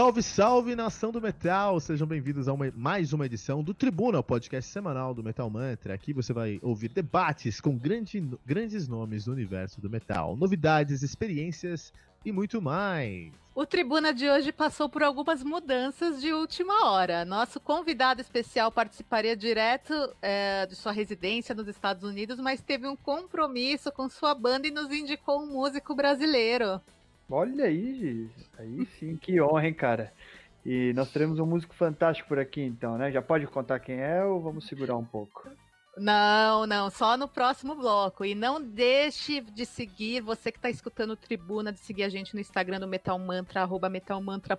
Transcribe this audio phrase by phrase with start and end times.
[0.00, 1.78] Salve, salve, nação do metal!
[1.78, 5.92] Sejam bem-vindos a uma- mais uma edição do Tribuna, o podcast semanal do Metal Mantra.
[5.92, 11.92] Aqui você vai ouvir debates com grande- grandes nomes do universo do metal, novidades, experiências
[12.24, 13.30] e muito mais.
[13.54, 17.26] O Tribuna de hoje passou por algumas mudanças de última hora.
[17.26, 19.92] Nosso convidado especial participaria direto
[20.22, 24.70] é, de sua residência nos Estados Unidos, mas teve um compromisso com sua banda e
[24.70, 26.80] nos indicou um músico brasileiro.
[27.30, 30.12] Olha aí, aí sim, que honra, hein, cara.
[30.64, 33.10] E nós teremos um músico fantástico por aqui, então, né?
[33.12, 35.48] Já pode contar quem é ou vamos segurar um pouco?
[35.96, 38.24] Não, não, só no próximo bloco.
[38.24, 42.40] E não deixe de seguir, você que está escutando Tribuna, de seguir a gente no
[42.40, 44.58] Instagram do Metal Mantra, arroba Metal Mantra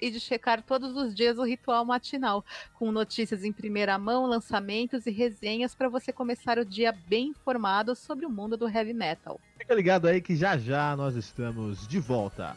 [0.00, 5.06] e de checar todos os dias o ritual matinal, com notícias em primeira mão, lançamentos
[5.06, 9.40] e resenhas para você começar o dia bem informado sobre o mundo do heavy metal.
[9.58, 12.56] Fica ligado aí que já já nós estamos de volta.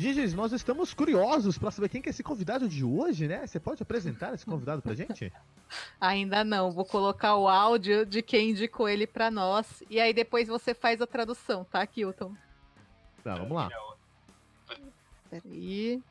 [0.00, 3.46] Gigi, nós estamos curiosos para saber quem que é esse convidado de hoje, né?
[3.46, 5.30] Você pode apresentar esse convidado pra gente?
[6.00, 10.48] Ainda não, vou colocar o áudio de quem indicou ele para nós, e aí depois
[10.48, 12.34] você faz a tradução, tá, Kilton?
[13.22, 13.68] Tá, vamos lá.
[15.28, 16.02] Peraí.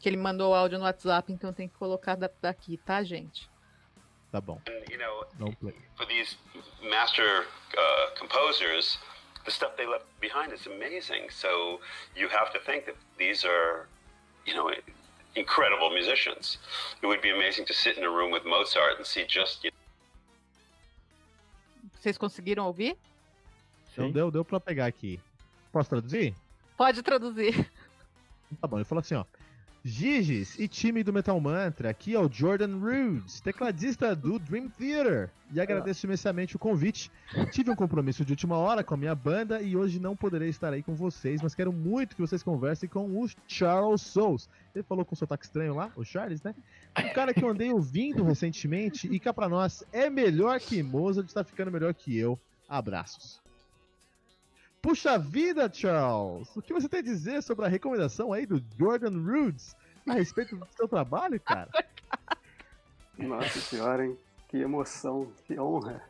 [0.00, 3.48] Que ele mandou o áudio no WhatsApp, então tem que colocar da- daqui, tá, gente?
[4.32, 4.60] Tá bom.
[4.90, 5.74] you know, Não play.
[5.96, 6.36] for these
[6.90, 8.98] master uh, composers,
[9.46, 11.30] the stuff they left behind is amazing.
[11.30, 11.80] So
[12.14, 13.88] you have to think that these are,
[14.44, 14.70] you know,
[15.36, 16.58] incredible musicians.
[17.02, 19.70] It would be amazing to sit in a room with Mozart and see just you
[21.94, 22.96] Vocês conseguiram ouvir?
[23.92, 25.18] Então deu, deu pra pegar aqui.
[25.72, 26.34] Posso traduzir?
[26.76, 27.70] Pode traduzir.
[28.60, 29.24] Tá bom, ele falou assim, ó.
[29.86, 35.30] Giges e time do Metal Mantra, aqui é o Jordan Rhodes, tecladista do Dream Theater.
[35.52, 37.08] E agradeço imensamente o convite.
[37.52, 40.72] Tive um compromisso de última hora com a minha banda e hoje não poderei estar
[40.72, 44.48] aí com vocês, mas quero muito que vocês conversem com o Charles Souls.
[44.74, 46.52] Ele falou com sotaque estranho lá, o Charles, né?
[46.98, 51.28] Um cara que eu andei ouvindo recentemente e cá pra nós é melhor que Mozart,
[51.28, 52.36] está ficando melhor que eu.
[52.68, 53.45] Abraços.
[54.86, 56.56] Puxa vida, Charles!
[56.56, 59.74] O que você tem a dizer sobre a recomendação aí do Jordan Rhodes
[60.08, 61.68] a respeito do seu trabalho, cara?
[63.18, 64.16] Nossa senhora, hein?
[64.46, 66.00] Que emoção, que honra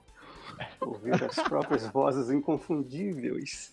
[0.78, 3.72] ouvir as próprias vozes inconfundíveis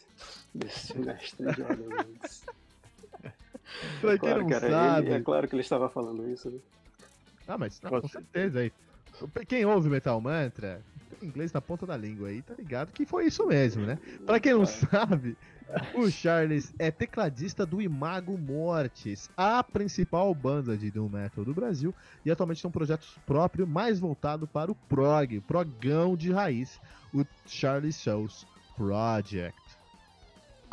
[0.56, 2.46] desse mestre Jordan Woods.
[4.00, 5.08] Pra quem Claro não era sabe.
[5.08, 6.60] ele, é claro que ele estava falando isso, né?
[7.46, 8.72] Ah, mas não, Com certeza aí.
[9.50, 10.82] Quem ouve Metal Mantra,
[11.24, 13.98] inglês na ponta da língua aí, tá ligado que foi isso mesmo, né?
[14.26, 15.38] Pra quem não sabe,
[15.96, 21.94] o Charles é tecladista do Imago Mortis, a principal banda de doom metal do Brasil,
[22.26, 26.80] e atualmente tem um projeto próprio mais voltado para o prog, progão de raiz,
[27.14, 28.46] o Charles Souls
[28.76, 29.63] Project.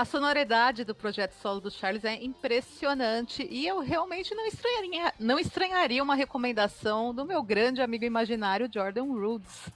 [0.01, 5.39] A sonoridade do projeto solo do Charles é impressionante e eu realmente não estranharia, não
[5.39, 9.71] estranharia uma recomendação do meu grande amigo imaginário Jordan Rhodes.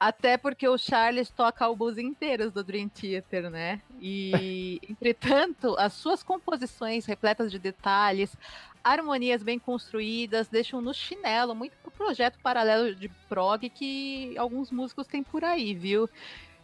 [0.00, 3.80] Até porque o Charles toca álbuns inteiros do Dream Theater, né?
[4.00, 8.36] E, entretanto, as suas composições repletas de detalhes,
[8.82, 15.06] harmonias bem construídas, deixam no chinelo muito pro projeto paralelo de prog que alguns músicos
[15.06, 16.10] têm por aí, viu?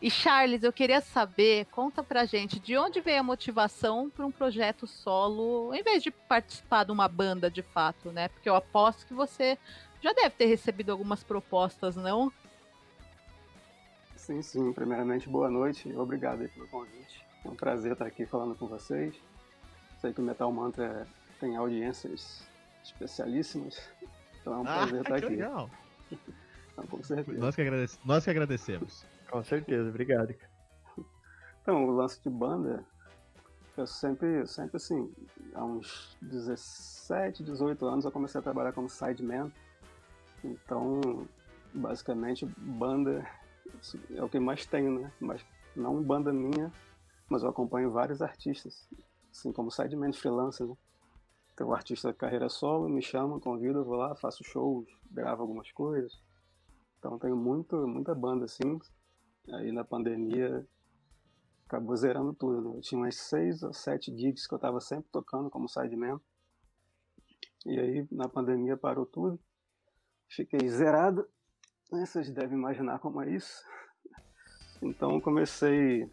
[0.01, 4.31] E Charles, eu queria saber, conta pra gente, de onde veio a motivação para um
[4.31, 8.29] projeto solo, em vez de participar de uma banda de fato, né?
[8.29, 9.57] Porque eu aposto que você
[10.03, 12.31] já deve ter recebido algumas propostas, não?
[14.17, 14.73] Sim, sim.
[14.75, 17.25] Primeiramente, boa noite obrigado aí pelo convite.
[17.45, 19.15] É um prazer estar aqui falando com vocês.
[20.01, 21.07] Sei que o Metal Mantra
[21.41, 22.43] tem audiências
[22.83, 23.81] especialíssimas,
[24.41, 25.37] então é um prazer estar Ah, que aqui.
[25.37, 25.71] legal!
[26.77, 27.39] Então, com certeza.
[27.39, 29.05] Nós que, agradece- nós que agradecemos.
[29.35, 30.33] Com certeza, obrigado.
[31.61, 32.87] Então, o lance de banda,
[33.77, 35.13] eu sempre, sempre assim,
[35.55, 39.51] há uns 17, 18 anos eu comecei a trabalhar como sideman.
[40.45, 41.27] Então,
[41.75, 43.29] basicamente, banda
[44.15, 45.13] é o que mais tenho, né?
[45.19, 45.45] Mas
[45.75, 46.73] não banda minha,
[47.29, 48.89] mas eu acompanho vários artistas,
[49.33, 50.77] assim como sideman freelancer, né?
[51.55, 55.43] Então, o artista de carreira solo me chama, convida, eu vou lá, faço shows, gravo
[55.43, 56.23] algumas coisas.
[57.01, 58.79] Então, tenho muito, muita banda, assim.
[59.53, 60.67] Aí, na pandemia,
[61.67, 62.61] acabou zerando tudo.
[62.61, 62.77] Né?
[62.77, 66.21] Eu tinha umas seis ou sete gigs que eu estava sempre tocando como sideman.
[67.67, 69.39] E aí, na pandemia, parou tudo.
[70.29, 71.27] Fiquei zerado.
[71.91, 73.65] Vocês devem imaginar como é isso.
[74.83, 76.11] Então, comecei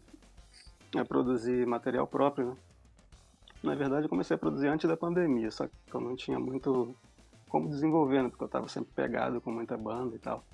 [0.96, 2.56] a produzir material próprio, né?
[3.62, 6.96] Na verdade, eu comecei a produzir antes da pandemia, só que eu não tinha muito
[7.48, 8.28] como desenvolver, né?
[8.28, 10.44] Porque eu estava sempre pegado com muita banda e tal.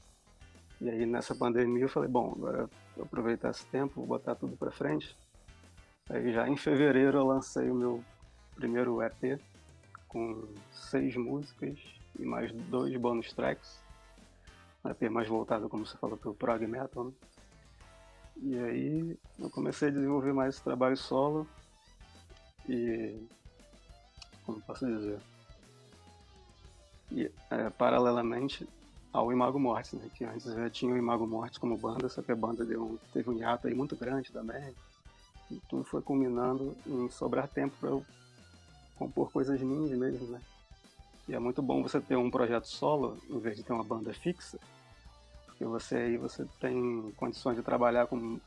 [0.80, 4.56] E aí, nessa pandemia, eu falei, bom, agora vou aproveitar esse tempo, vou botar tudo
[4.56, 5.16] pra frente.
[6.08, 8.04] Aí, já em fevereiro, eu lancei o meu
[8.54, 9.40] primeiro EP
[10.06, 11.78] com seis músicas
[12.18, 13.82] e mais dois bonus tracks.
[14.84, 17.12] Um EP mais voltado, como você falou, pro prog metal, né?
[18.40, 21.46] E aí eu comecei a desenvolver mais esse trabalho solo
[22.68, 23.20] e
[24.46, 25.18] como posso dizer
[27.10, 28.68] e é, paralelamente
[29.12, 30.08] ao Imago Mortis, né?
[30.14, 32.98] Que antes já tinha o Imago Mortis como banda, só que a banda deu um,
[33.12, 34.74] teve um hiato aí muito grande também.
[35.50, 38.04] E tudo foi culminando em sobrar tempo para eu
[38.96, 40.40] compor coisas minhas mesmo, né?
[41.28, 44.12] E é muito bom você ter um projeto solo em vez de ter uma banda
[44.12, 44.58] fixa,
[45.46, 48.38] porque você aí você tem condições de trabalhar com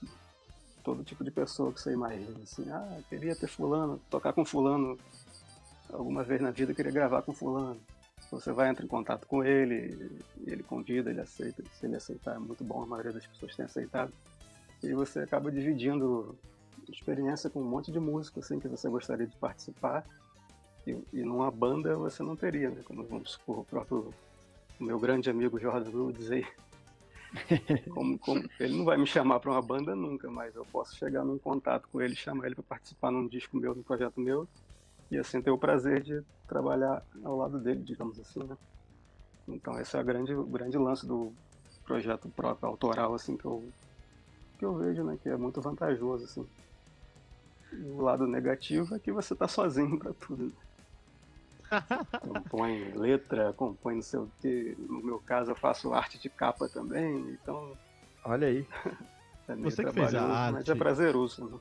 [0.84, 2.40] todo tipo de pessoa que você imagina.
[2.44, 4.98] Assim, ah, queria ter fulano, tocar com fulano
[5.92, 7.80] alguma vez na vida, queria gravar com fulano.
[8.30, 11.64] Você vai entrar em contato com ele, ele convida, ele aceita.
[11.74, 14.14] Se ele aceitar, é muito bom, a maioria das pessoas tem aceitado.
[14.84, 16.38] E você acaba dividindo
[16.90, 20.06] experiência com um monte de músico assim, que você gostaria de participar.
[20.86, 22.82] E, e numa banda você não teria, né?
[22.84, 24.14] Como vamos supor, o próprio
[24.82, 26.46] o meu grande amigo Jordan Rhodes aí,
[27.92, 31.24] como, como, ele não vai me chamar para uma banda nunca, mas eu posso chegar
[31.24, 34.48] num contato com ele, chamar ele para participar num disco meu, num projeto meu,
[35.12, 38.58] e assim ter o prazer de trabalhar ao lado dele, digamos assim, né?
[39.48, 41.34] Então esse é a grande, o grande lance do
[41.86, 43.70] projeto próprio, autoral, assim, que eu,
[44.58, 45.18] que eu vejo, né?
[45.22, 46.48] Que é muito vantajoso, assim.
[47.74, 50.52] E o lado negativo é que você tá sozinho para tudo, né?
[52.22, 54.76] compõe letra, compõe não sei o que.
[54.80, 57.78] No meu caso, eu faço arte de capa também, então.
[58.26, 58.68] Olha aí.
[59.48, 60.54] é você que fez a arte.
[60.54, 61.46] Mas é prazeroso.
[61.46, 61.60] Né?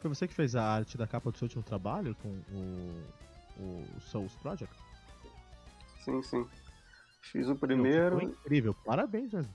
[0.00, 3.02] Foi você que fez a arte da capa do seu último trabalho com o,
[3.58, 4.74] o Souls Project?
[6.04, 6.46] Sim, sim.
[7.20, 8.16] Fiz o primeiro.
[8.16, 9.52] Foi incrível, parabéns mesmo.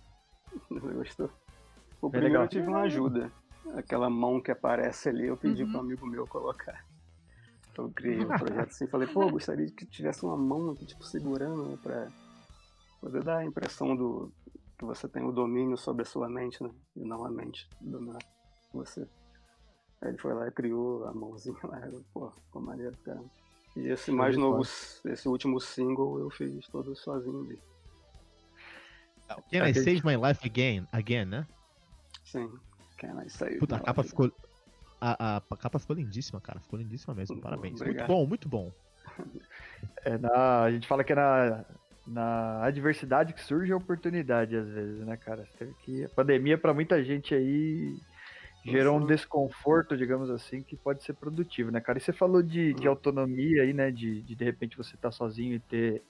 [0.69, 1.29] Gostou?
[2.01, 2.43] O é primeiro legal.
[2.43, 3.31] eu tive uma ajuda.
[3.75, 5.71] Aquela mão que aparece ali, eu pedi uhum.
[5.71, 6.85] para um amigo meu colocar.
[7.77, 11.69] Eu criei um projeto assim, falei, pô, gostaria que tivesse uma mão aqui, tipo, segurando,
[11.69, 12.07] né, pra
[13.01, 14.31] poder dar a impressão do
[14.77, 18.19] que você tem o domínio sobre a sua mente, né, e não a mente dominar
[18.71, 19.07] você.
[20.03, 21.81] Aí ele foi lá e criou a mãozinha lá,
[22.13, 23.21] pô, ficou maneiro, cara.
[23.75, 27.59] E esse mais novo, esse último single eu fiz todo sozinho ali.
[29.49, 31.47] Can I Save My Life Again, again, né?
[32.25, 32.51] Sim,
[32.97, 34.31] Can I Save Puta, a capa ficou
[34.99, 36.59] a, a, capa ficou lindíssima, cara.
[36.61, 37.41] Ficou lindíssima mesmo.
[37.41, 37.79] Parabéns.
[37.81, 38.07] Obrigado.
[38.07, 38.71] Muito bom, muito bom.
[40.05, 41.65] É na, a gente fala que é na,
[42.07, 45.45] na adversidade que surge a oportunidade, às vezes, né, cara?
[45.83, 47.97] Que a pandemia, para muita gente aí,
[48.63, 51.97] gerou um desconforto, digamos assim, que pode ser produtivo, né, cara?
[51.97, 52.93] E você falou de, de uhum.
[52.93, 53.91] autonomia aí, né?
[53.91, 56.01] De, de de repente você estar tá sozinho e ter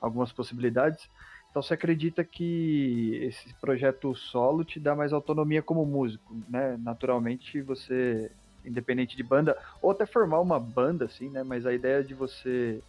[0.00, 1.08] algumas possibilidades.
[1.50, 6.78] Então você acredita que esse projeto solo te dá mais autonomia como músico, né?
[6.82, 8.30] Naturalmente você
[8.64, 11.42] independente de banda, ou até formar uma banda, assim, né?
[11.42, 12.80] Mas a ideia de você.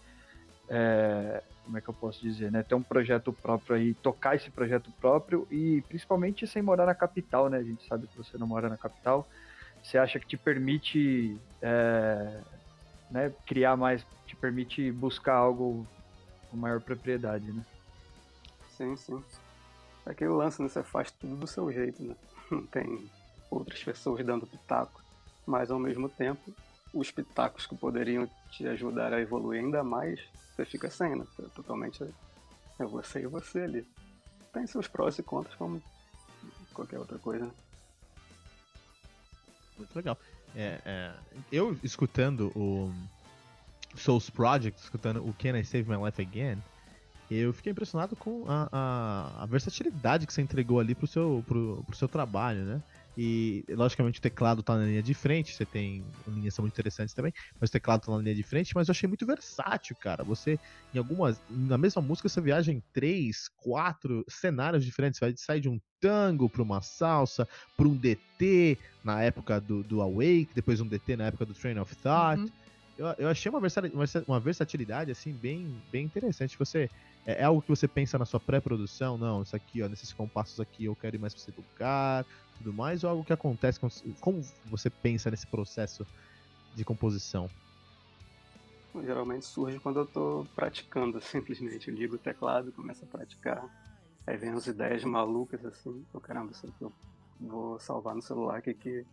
[0.69, 2.63] É, como é que eu posso dizer, né?
[2.63, 7.49] Ter um projeto próprio aí, tocar esse projeto próprio e principalmente sem morar na capital,
[7.49, 7.57] né?
[7.57, 9.27] A gente sabe que você não mora na capital.
[9.81, 12.41] Você acha que te permite é,
[13.09, 15.85] né, criar mais, te permite buscar algo
[16.49, 17.65] com maior propriedade, né?
[18.69, 19.23] Sim, sim.
[20.05, 20.67] É aquele lance, né?
[20.67, 22.15] Você faz tudo do seu jeito, né?
[22.51, 23.09] Não tem
[23.49, 25.03] outras pessoas dando pitaco
[25.45, 26.53] mas ao mesmo tempo,
[26.93, 30.19] os pitacos que poderiam te ajudar a evoluir ainda mais,
[30.55, 31.25] você fica sem, né?
[31.55, 32.03] Totalmente
[32.79, 33.87] é você e você ali.
[34.51, 35.81] Tem seus prós e contras, como
[36.73, 37.45] qualquer outra coisa.
[37.45, 37.51] Né?
[39.77, 40.17] Muito legal.
[40.55, 41.13] É, é,
[41.51, 42.93] eu escutando o
[43.95, 46.61] Souls Project, escutando o Can I Save My Life Again,
[47.31, 51.83] eu fiquei impressionado com a, a, a versatilidade que você entregou ali pro seu, pro,
[51.87, 52.83] pro seu trabalho, né?
[53.15, 57.13] E, logicamente, o teclado está na linha de frente, você tem linhas são muito interessantes
[57.13, 60.23] também, mas o teclado está na linha de frente, mas eu achei muito versátil, cara.
[60.23, 60.59] Você,
[60.93, 65.19] em algumas, na mesma música, você viaja em três, quatro cenários diferentes.
[65.19, 69.83] Você vai sair de um tango para uma salsa, para um DT na época do,
[69.83, 72.41] do Awake, depois um DT na época do Train of Thought.
[72.41, 72.53] Uhum.
[72.95, 76.57] Eu, eu achei uma versatilidade, uma versatilidade assim bem, bem interessante.
[76.59, 76.91] Você
[77.25, 79.17] É, é algo que você pensa na sua pré-produção?
[79.17, 82.25] Não, isso aqui, ó, nesses compassos aqui eu quero ir mais pra esse lugar,
[82.63, 83.79] tudo mais, ou algo que acontece?
[83.79, 83.89] Com,
[84.21, 86.07] como você pensa nesse processo
[86.73, 87.49] de composição?
[89.03, 91.89] Geralmente surge quando eu tô praticando, simplesmente.
[91.89, 93.63] Eu ligo o teclado, começo a praticar.
[94.25, 96.93] Aí vem as ideias malucas assim, oh, caramba, isso aqui eu
[97.41, 99.05] vou salvar no celular que, que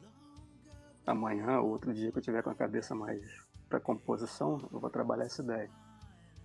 [1.04, 3.20] amanhã ou outro dia que eu tiver com a cabeça mais
[3.68, 5.68] para composição, eu vou trabalhar essa ideia.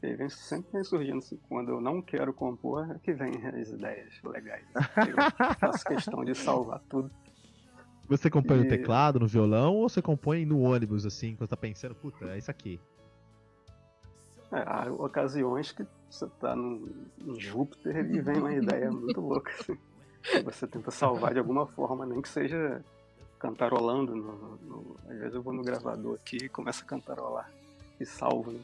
[0.06, 3.32] E aí vem, sempre vem surgindo assim, quando eu não quero compor, é que vem
[3.48, 4.64] as ideias legais.
[5.10, 7.10] Eu faço questão de salvar tudo.
[8.08, 8.64] Você compõe e...
[8.64, 12.38] no teclado, no violão, ou você compõe no ônibus, assim, quando tá pensando, puta, é
[12.38, 12.80] isso aqui?
[14.52, 16.88] É, há ocasiões que você tá no,
[17.26, 19.52] em Júpiter e vem uma ideia muito louca.
[19.60, 19.76] Assim.
[20.44, 22.86] Você tenta salvar de alguma forma, nem que seja
[23.40, 24.16] cantarolando.
[24.16, 27.52] No, no, às vezes eu vou no gravador aqui e começo a cantarolar
[28.00, 28.52] e salvo.
[28.52, 28.60] Né?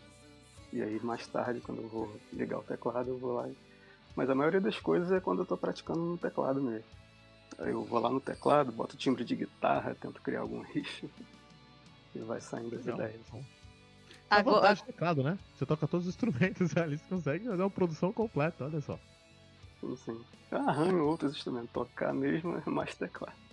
[0.73, 3.47] E aí mais tarde, quando eu vou ligar o teclado, eu vou lá.
[3.47, 3.57] E...
[4.15, 6.85] Mas a maioria das coisas é quando eu tô praticando no teclado mesmo.
[7.59, 11.09] Aí eu vou lá no teclado, boto timbre de guitarra, tento criar algum riff
[12.15, 13.21] e vai saindo as Não, ideias.
[13.27, 13.45] Então.
[14.29, 14.75] Agora...
[14.75, 15.37] Do teclado, né?
[15.55, 18.97] Você toca todos os instrumentos ali, você consegue fazer uma produção completa, olha só.
[19.79, 20.21] Sim, sim.
[20.51, 23.50] Eu arranho outros instrumentos, tocar mesmo é mais teclado.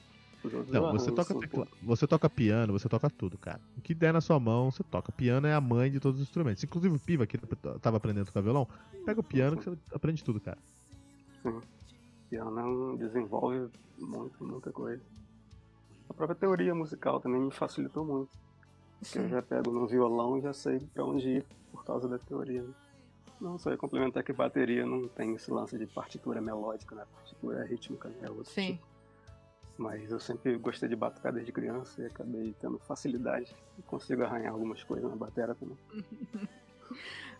[0.68, 1.68] Não, você toca, tecla...
[1.82, 3.60] você toca piano, você toca tudo, cara.
[3.76, 5.10] O que der na sua mão, você toca.
[5.10, 6.62] Piano é a mãe de todos os instrumentos.
[6.62, 7.36] Inclusive o Piva, que
[7.80, 8.66] tava aprendendo a tocar violão,
[9.04, 10.58] pega o piano que você aprende tudo, cara.
[11.42, 11.60] Sim.
[12.30, 13.68] Piano desenvolve
[13.98, 15.02] muito, muita coisa.
[16.08, 18.30] A própria teoria musical também me facilitou muito.
[19.00, 22.18] Porque eu já pego no violão e já sei pra onde ir por causa da
[22.18, 22.62] teoria.
[22.62, 22.74] Né?
[23.40, 27.04] Não, só ia complementar que bateria não tem esse lance de partitura melódica, né?
[27.14, 28.16] Partitura rítmica, né?
[28.22, 28.72] É outro Sim.
[28.72, 28.87] Tipo.
[29.78, 33.54] Mas eu sempre gostei de batucar desde criança e acabei tendo facilidade.
[33.78, 35.78] E consigo arranhar algumas coisas na bateria também.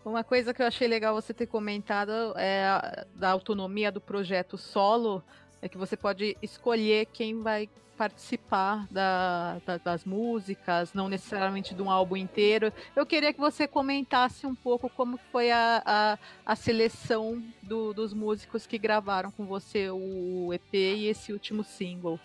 [0.05, 5.21] Uma coisa que eu achei legal você ter comentado é da autonomia do projeto solo,
[5.61, 11.81] é que você pode escolher quem vai participar da, da, das músicas, não necessariamente de
[11.81, 12.71] um álbum inteiro.
[12.95, 18.13] Eu queria que você comentasse um pouco como foi a, a, a seleção do, dos
[18.13, 22.17] músicos que gravaram com você o EP e esse último single.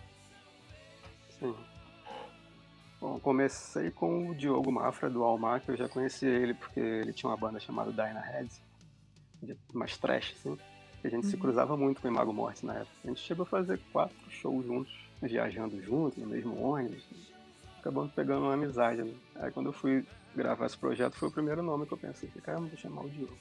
[1.41, 1.57] Sim.
[3.01, 7.13] Bom, comecei com o Diogo Mafra do Almar, que eu já conhecia ele porque ele
[7.13, 8.63] tinha uma banda chamada Dyna Heads,
[9.73, 10.57] mais trash, assim.
[11.05, 11.31] A gente uhum.
[11.31, 12.93] se cruzava muito com o Imago Morte na época.
[13.05, 17.05] A gente chegou a fazer quatro shows juntos viajando junto, no mesmo ônibus,
[17.79, 19.03] acabando pegando uma amizade.
[19.03, 19.15] Né?
[19.37, 22.69] Aí quando eu fui gravar esse projeto, foi o primeiro nome que eu pensei, caramba,
[22.69, 23.37] vou chamar o Diogo.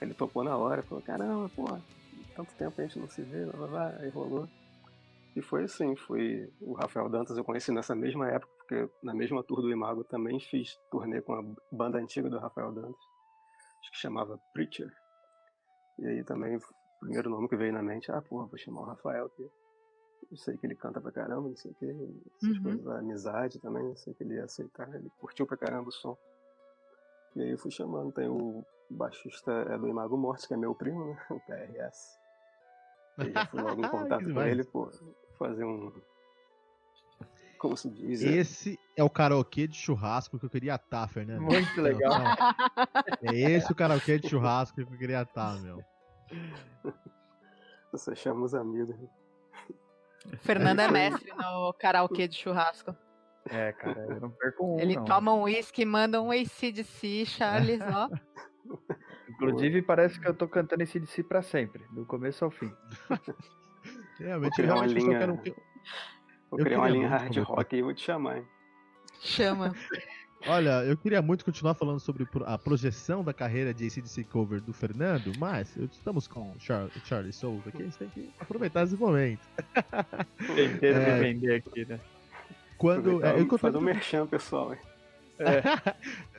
[0.00, 1.64] Ele topou na hora, falou, caramba, pô,
[2.34, 3.96] tanto tempo a gente não se vê, blá, blá, blá.
[4.00, 4.48] aí rolou.
[5.36, 9.42] E foi assim, foi o Rafael Dantas eu conheci nessa mesma época, porque na mesma
[9.42, 13.00] tour do Imago também fiz turnê com a banda antiga do Rafael Dantas,
[13.80, 14.92] acho que chamava Preacher.
[16.02, 16.60] E aí também, o
[16.98, 19.48] primeiro nome que veio na mente, ah, porra, vou chamar o Rafael aqui.
[20.30, 21.86] Eu sei que ele canta pra caramba, não sei o que.
[21.86, 22.62] Essas uhum.
[22.62, 24.92] coisas, a amizade também, não sei que ele ia aceitar.
[24.94, 26.18] Ele curtiu pra caramba o som.
[27.36, 28.12] E aí eu fui chamando.
[28.12, 31.18] Tem o baixista é do Imago Morte, que é meu primo, né?
[31.30, 32.18] O PRS.
[33.18, 34.90] E aí eu fui logo em contato com ele, pô,
[35.38, 35.92] fazer um.
[37.58, 38.24] Como se diz?
[38.24, 41.42] É esse é o karaokê de churrasco que eu queria estar, Fernando.
[41.42, 42.10] Muito legal.
[42.10, 43.32] Não, não.
[43.32, 45.84] É esse o karaokê de churrasco que eu queria estar, meu.
[47.92, 48.96] Você chama os amigos.
[50.40, 52.96] Fernando é mestre no karaokê de churrasco.
[53.50, 54.78] É, cara, eu não perco um.
[54.78, 55.04] Ele não.
[55.04, 58.08] toma um uísque, manda um ACDC, Charles, ó.
[59.28, 62.72] Inclusive, parece que eu tô cantando ACDC pra sempre, do começo ao fim.
[64.18, 65.18] Realmente, vou criar uma linha.
[65.18, 65.40] Quero...
[66.50, 68.48] Vou criar uma linha hard rock e vou te chamar, hein?
[69.20, 69.74] Chama.
[70.46, 74.72] Olha, eu queria muito continuar falando sobre a projeção da carreira de ACDC Cover do
[74.72, 78.96] Fernando, mas estamos com o Char Charlie Souza aqui, a gente tem que aproveitar esse
[78.96, 79.40] momento.
[80.38, 82.00] Tentando é, vender aqui, né?
[82.76, 83.70] Quando, é, eu encontrei...
[83.70, 84.74] Fazer um merchan, pessoal.
[85.38, 85.62] É.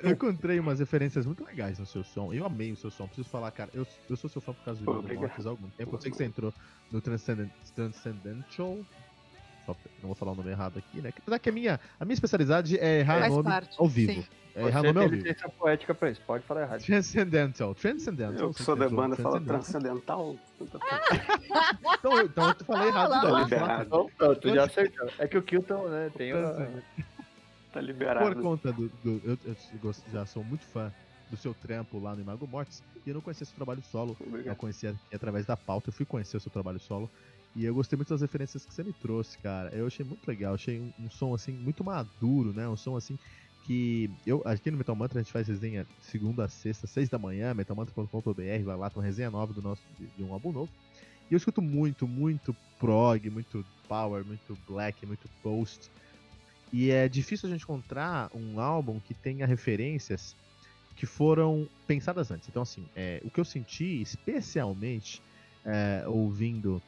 [0.02, 2.32] eu encontrei umas referências muito legais no seu som.
[2.32, 3.06] Eu amei o seu som.
[3.06, 5.68] Preciso falar, cara, eu, eu sou seu fã por causa do Pô, Mortis há algum
[5.72, 5.94] tempo.
[5.94, 6.54] Eu sei que você entrou
[6.90, 8.78] no Transcendent, Transcendental
[9.66, 11.14] só, não vou falar o nome errado aqui, né?
[11.18, 14.14] Apesar que a minha, a minha especialidade é errar Faz nome parte, ao vivo.
[14.14, 14.28] Sim.
[14.56, 15.24] É errar nome ao vivo.
[15.24, 16.84] licença poética pra isso, pode falar errado.
[16.84, 17.74] Transcendental.
[17.76, 18.48] Transcendental.
[18.48, 20.36] Eu sou da banda, fala transcendental.
[20.60, 23.10] então, então eu falei errado.
[23.10, 23.84] Tá liberado.
[23.84, 25.10] Então, pronto, já acertou.
[25.18, 26.84] É que o Kilton, né, tem uma...
[27.72, 28.34] Tá liberado.
[28.34, 28.88] Por conta do...
[29.04, 30.94] do eu, eu, já sou muito fã
[31.32, 34.16] do seu trampo lá no Imago Mortis, e eu não conhecia seu trabalho solo.
[34.20, 34.54] Obrigado.
[34.54, 37.10] Eu conhecia através da pauta, eu fui conhecer o seu trabalho solo.
[37.56, 39.70] E eu gostei muito das referências que você me trouxe, cara.
[39.76, 42.68] Eu achei muito legal, achei um, um som assim muito maduro, né?
[42.68, 43.18] Um som assim
[43.66, 47.18] que eu aqui no Metal Mantra a gente faz resenha segunda a sexta, seis da
[47.18, 50.72] manhã, metalmantra.com.br, vai lá, tem uma resenha nova do nosso, de, de um álbum novo.
[51.30, 55.90] E eu escuto muito, muito prog, muito power, muito black, muito post.
[56.72, 60.36] E é difícil a gente encontrar um álbum que tenha referências
[60.96, 62.50] que foram pensadas antes.
[62.50, 65.22] Então, assim, é, o que eu senti, especialmente
[65.66, 66.82] é, ouvindo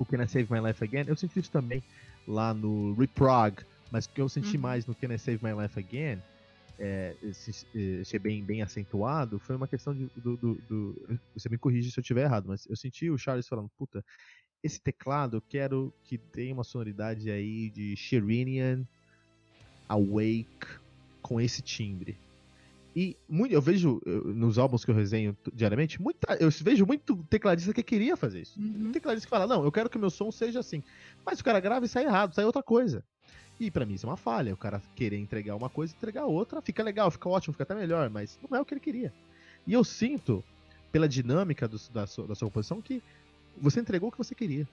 [0.00, 1.82] o Can I Save My Life Again, eu senti isso também
[2.26, 3.58] lá no Reprog,
[3.92, 4.62] mas o que eu senti uhum.
[4.62, 6.22] mais no Can I Save My Life Again,
[6.78, 7.14] é,
[8.00, 11.98] achei bem, bem acentuado, foi uma questão de, do, do, do, Você me corrige se
[11.98, 14.02] eu estiver errado, mas eu senti o Charles falando, puta,
[14.62, 18.86] esse teclado eu quero que tenha uma sonoridade aí de Sherinian,
[19.86, 20.66] Awake,
[21.20, 22.16] com esse timbre.
[23.00, 27.16] E muito, eu vejo eu, nos álbuns que eu resenho diariamente, muita, eu vejo muito
[27.30, 28.60] tecladista que queria fazer isso.
[28.60, 28.92] Uhum.
[28.92, 30.82] tecladista que fala, não, eu quero que o meu som seja assim.
[31.24, 33.02] Mas o cara grava e sai errado, sai outra coisa.
[33.58, 34.52] E para mim isso é uma falha.
[34.52, 37.74] O cara querer entregar uma coisa e entregar outra, fica legal, fica ótimo, fica até
[37.74, 39.10] melhor, mas não é o que ele queria.
[39.66, 40.44] E eu sinto,
[40.92, 43.02] pela dinâmica do, da, sua, da sua composição, que
[43.56, 44.68] você entregou o que você queria.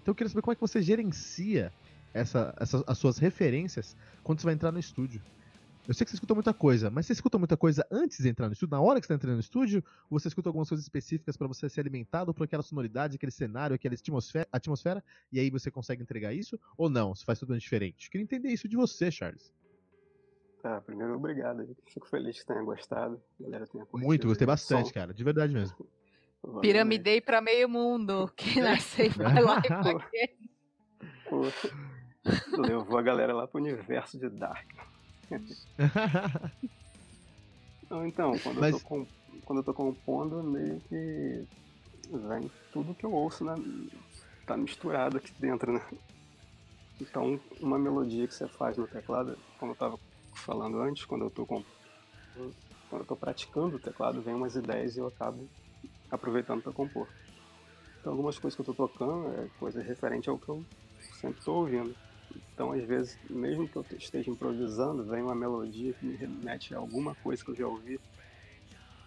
[0.00, 1.72] Então eu queria saber como é que você gerencia
[2.14, 5.20] essa, essa, as suas referências quando você vai entrar no estúdio.
[5.86, 8.46] Eu sei que você escuta muita coisa, mas você escuta muita coisa antes de entrar
[8.46, 10.84] no estúdio, na hora que você está entrando no estúdio, ou você escuta algumas coisas
[10.84, 15.50] específicas para você ser alimentado por aquela sonoridade, aquele cenário, aquela atmosfera, atmosfera, e aí
[15.50, 16.58] você consegue entregar isso?
[16.76, 17.14] Ou não?
[17.14, 18.06] Você faz tudo diferente?
[18.06, 19.52] Eu queria entender isso de você, Charles.
[20.62, 21.76] Tá, primeiro, obrigado.
[21.88, 23.20] Fico feliz que tenha gostado.
[23.40, 24.06] A galera tenha curtido.
[24.06, 24.94] Muito, gostei bastante, som.
[24.94, 25.12] cara.
[25.12, 25.76] De verdade mesmo.
[26.60, 28.30] Piramidei para meio mundo.
[28.36, 29.60] Que nasceu vai lá
[32.58, 34.91] Levou a galera lá pro universo de Dark.
[38.06, 38.72] Então, quando, Mas...
[38.72, 39.06] eu tô com,
[39.44, 41.46] quando eu tô compondo, meio que
[42.10, 43.54] vem tudo que eu ouço, né?
[44.46, 45.80] Tá misturado aqui dentro, né?
[47.00, 49.98] Então, uma melodia que você faz no teclado, como eu tava
[50.44, 51.66] falando antes, quando eu tô quando
[52.92, 55.50] eu tô praticando o teclado, vem umas ideias e eu acabo
[56.10, 57.08] aproveitando para compor.
[58.00, 60.64] Então, algumas coisas que eu tô tocando é coisa referente ao que eu
[61.20, 61.96] sempre tô ouvindo.
[62.62, 66.78] Então, às vezes, mesmo que eu esteja improvisando, vem uma melodia que me remete a
[66.78, 67.98] alguma coisa que eu já ouvi.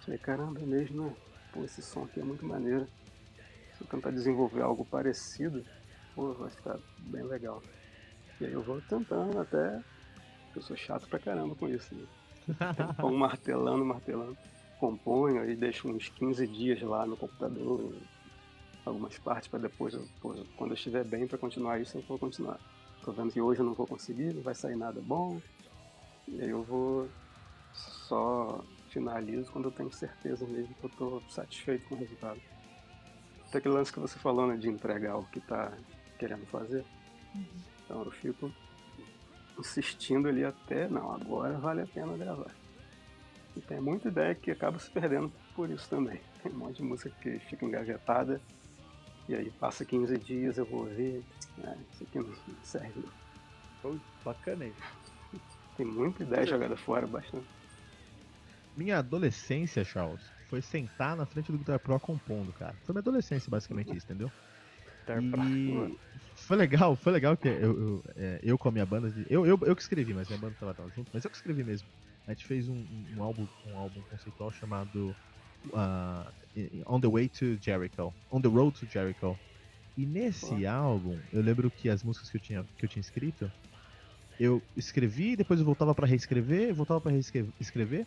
[0.01, 1.15] Falei, caramba, é mesmo, né?
[1.53, 2.85] Pô, esse som aqui é muito maneiro.
[3.77, 5.65] Se eu tentar desenvolver algo parecido,
[6.13, 7.63] pô, vai ficar bem legal.
[8.41, 9.81] E aí eu vou tentando até.
[10.53, 12.05] Eu sou chato pra caramba com isso, né?
[12.99, 14.37] Vou martelando, martelando.
[14.81, 17.93] Componho e deixo uns 15 dias lá no computador,
[18.85, 22.59] algumas partes para depois, pô, quando eu estiver bem para continuar isso, eu vou continuar
[23.05, 25.39] tô vendo que hoje eu não vou conseguir, não vai sair nada bom.
[26.27, 27.07] E aí eu vou
[27.71, 32.41] só finalizo quando eu tenho certeza mesmo que eu tô satisfeito com o resultado.
[33.47, 35.71] Até aquele lance que você falou, né, de entregar o que tá
[36.17, 36.83] querendo fazer.
[37.35, 37.45] Uhum.
[37.83, 38.51] Então eu fico
[39.59, 42.51] insistindo ali até, não, agora vale a pena gravar.
[43.55, 46.19] E tem muita ideia que acaba se perdendo por isso também.
[46.41, 48.41] Tem um monte de música que fica engavetada
[49.27, 51.23] e aí passa 15 dias, eu vou ver.
[51.63, 52.33] É, isso aqui não
[52.63, 53.03] serve.
[53.81, 54.73] Pô, bacana aí.
[55.77, 57.45] Tem muita ideia jogada fora, bastante.
[58.75, 62.75] Minha adolescência, Charles, foi sentar na frente do Guitar Pro compondo, cara.
[62.83, 64.31] Foi minha adolescência, basicamente isso, entendeu?
[65.21, 65.97] E
[66.35, 69.13] foi legal, foi legal que eu, eu, é, eu com a minha banda.
[69.29, 71.63] Eu, eu, eu que escrevi, mas minha banda tava, tava junto, mas eu que escrevi
[71.63, 71.87] mesmo.
[72.27, 72.85] A gente fez um,
[73.15, 75.15] um, álbum, um álbum conceitual chamado
[75.67, 76.33] uh,
[76.85, 79.37] On the Way to Jericho, On the Road to Jericho.
[79.97, 83.49] E nesse álbum, eu lembro que as músicas que eu tinha, que eu tinha escrito,
[84.39, 88.05] eu escrevi, depois eu voltava para reescrever, voltava para reescrever,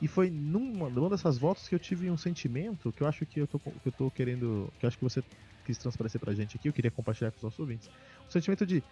[0.00, 3.40] e foi numa, numa dessas voltas que eu tive um sentimento que eu acho que
[3.40, 5.22] eu tô, que eu tô querendo, que eu acho que você
[5.64, 7.88] quis transparecer pra gente aqui, eu queria compartilhar com os nossos ouvintes.
[8.28, 8.82] O sentimento de,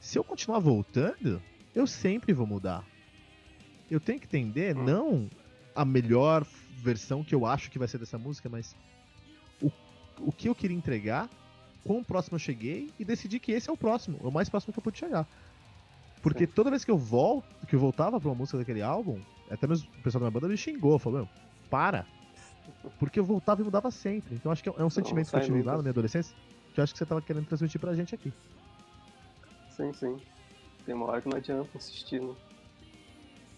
[0.00, 1.40] se eu continuar voltando,
[1.74, 2.84] eu sempre vou mudar.
[3.90, 4.84] Eu tenho que entender, hum.
[4.84, 5.30] não
[5.74, 6.44] a melhor
[6.76, 8.76] versão que eu acho que vai ser dessa música, mas
[9.60, 9.70] o,
[10.20, 11.28] o que eu queria entregar,
[11.84, 14.78] quão próximo eu cheguei e decidi que esse é o próximo, o mais próximo que
[14.78, 15.26] eu pude chegar.
[16.22, 19.66] Porque toda vez que eu volto, que eu voltava pra uma música daquele álbum, até
[19.66, 21.28] mesmo o pessoal da minha banda me xingou, falou,
[21.70, 22.04] para.
[22.98, 24.34] Porque eu voltava e mudava sempre.
[24.34, 26.34] Então acho que é um sentimento que eu tive lá na minha adolescência,
[26.74, 28.32] que eu acho que você tava querendo transmitir pra gente aqui.
[29.70, 30.16] Sim, sim.
[30.84, 32.34] Tem uma hora que não adianta insistir, né?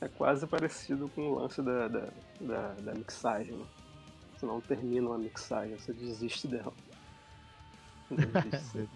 [0.00, 2.08] É quase parecido com o lance da, da,
[2.40, 3.54] da, da mixagem.
[3.54, 3.64] Né?
[4.36, 6.72] Você não termina uma mixagem, você desiste dela.
[8.10, 8.88] Desiste.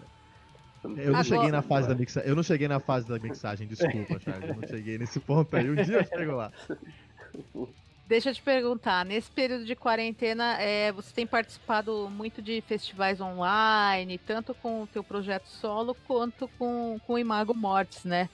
[0.85, 2.29] Eu não cheguei na fase da mixagem.
[2.29, 4.49] Eu não cheguei na fase da mixagem, desculpa, Charles.
[4.49, 5.71] Eu não cheguei nesse ponto aí.
[5.71, 6.53] Um dia eu chego lá.
[8.07, 13.21] Deixa eu te perguntar, nesse período de quarentena, é, você tem participado muito de festivais
[13.21, 18.29] online, tanto com o teu projeto solo quanto com, com o Imago Mortis, né?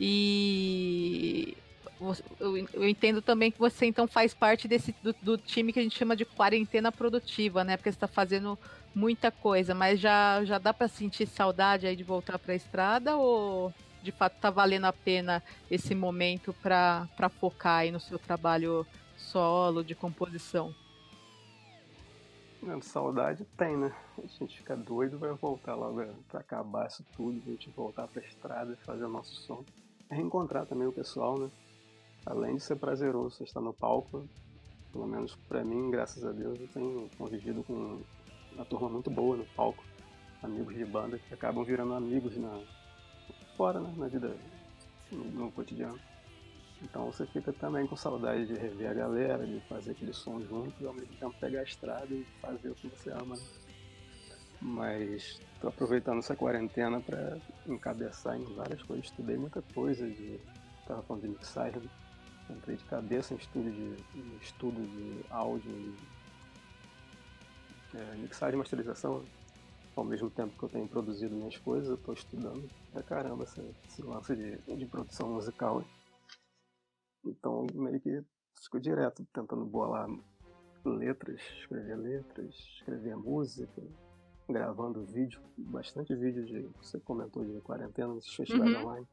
[0.00, 1.56] E
[2.38, 5.98] eu, entendo também que você então faz parte desse do, do, time que a gente
[5.98, 7.76] chama de quarentena produtiva, né?
[7.76, 8.58] Porque você está fazendo
[8.94, 13.16] muita coisa, mas já, já dá para sentir saudade aí de voltar para a estrada
[13.16, 18.86] ou de fato tá valendo a pena esse momento para focar aí no seu trabalho
[19.16, 20.74] solo de composição?
[22.62, 23.94] Não, saudade tem, né?
[24.18, 28.20] A gente fica doido vai voltar logo para acabar isso tudo, a gente voltar para
[28.20, 29.64] a estrada e fazer o nosso som.
[30.10, 31.50] Reencontrar também o pessoal, né?
[32.28, 34.28] Além de ser prazeroso estar no palco,
[34.92, 38.00] pelo menos para mim, graças a Deus, eu tenho convivido com
[38.52, 39.82] uma turma muito boa no palco,
[40.42, 42.60] amigos de banda que acabam virando amigos na
[43.56, 44.36] fora, né, na vida
[45.10, 45.98] no, no cotidiano.
[46.82, 50.80] Então você fica também com saudade de rever a galera, de fazer aquele som junto
[50.80, 53.34] e ao mesmo tempo pegar a estrada e fazer o que você ama.
[53.34, 53.42] Né?
[54.60, 59.06] Mas estou aproveitando essa quarentena para encabeçar em várias coisas.
[59.06, 60.40] Estudei muita coisa de.
[60.86, 61.82] Tava falando de mixagem,
[62.50, 65.96] Entrei de cabeça em estudo de, em estudo de áudio e
[67.94, 69.22] é, mixagem e masterização.
[69.94, 73.60] Ao mesmo tempo que eu tenho produzido minhas coisas, eu estou estudando pra caramba esse,
[73.86, 75.82] esse lance de, de produção musical.
[77.24, 78.22] Então, meio que
[78.54, 80.08] fico direto tentando bolar
[80.84, 83.82] letras, escrever letras, escrever música,
[84.48, 88.82] gravando vídeo, bastante vídeo de, você comentou de quarentena nesses festivais uhum.
[88.82, 89.08] online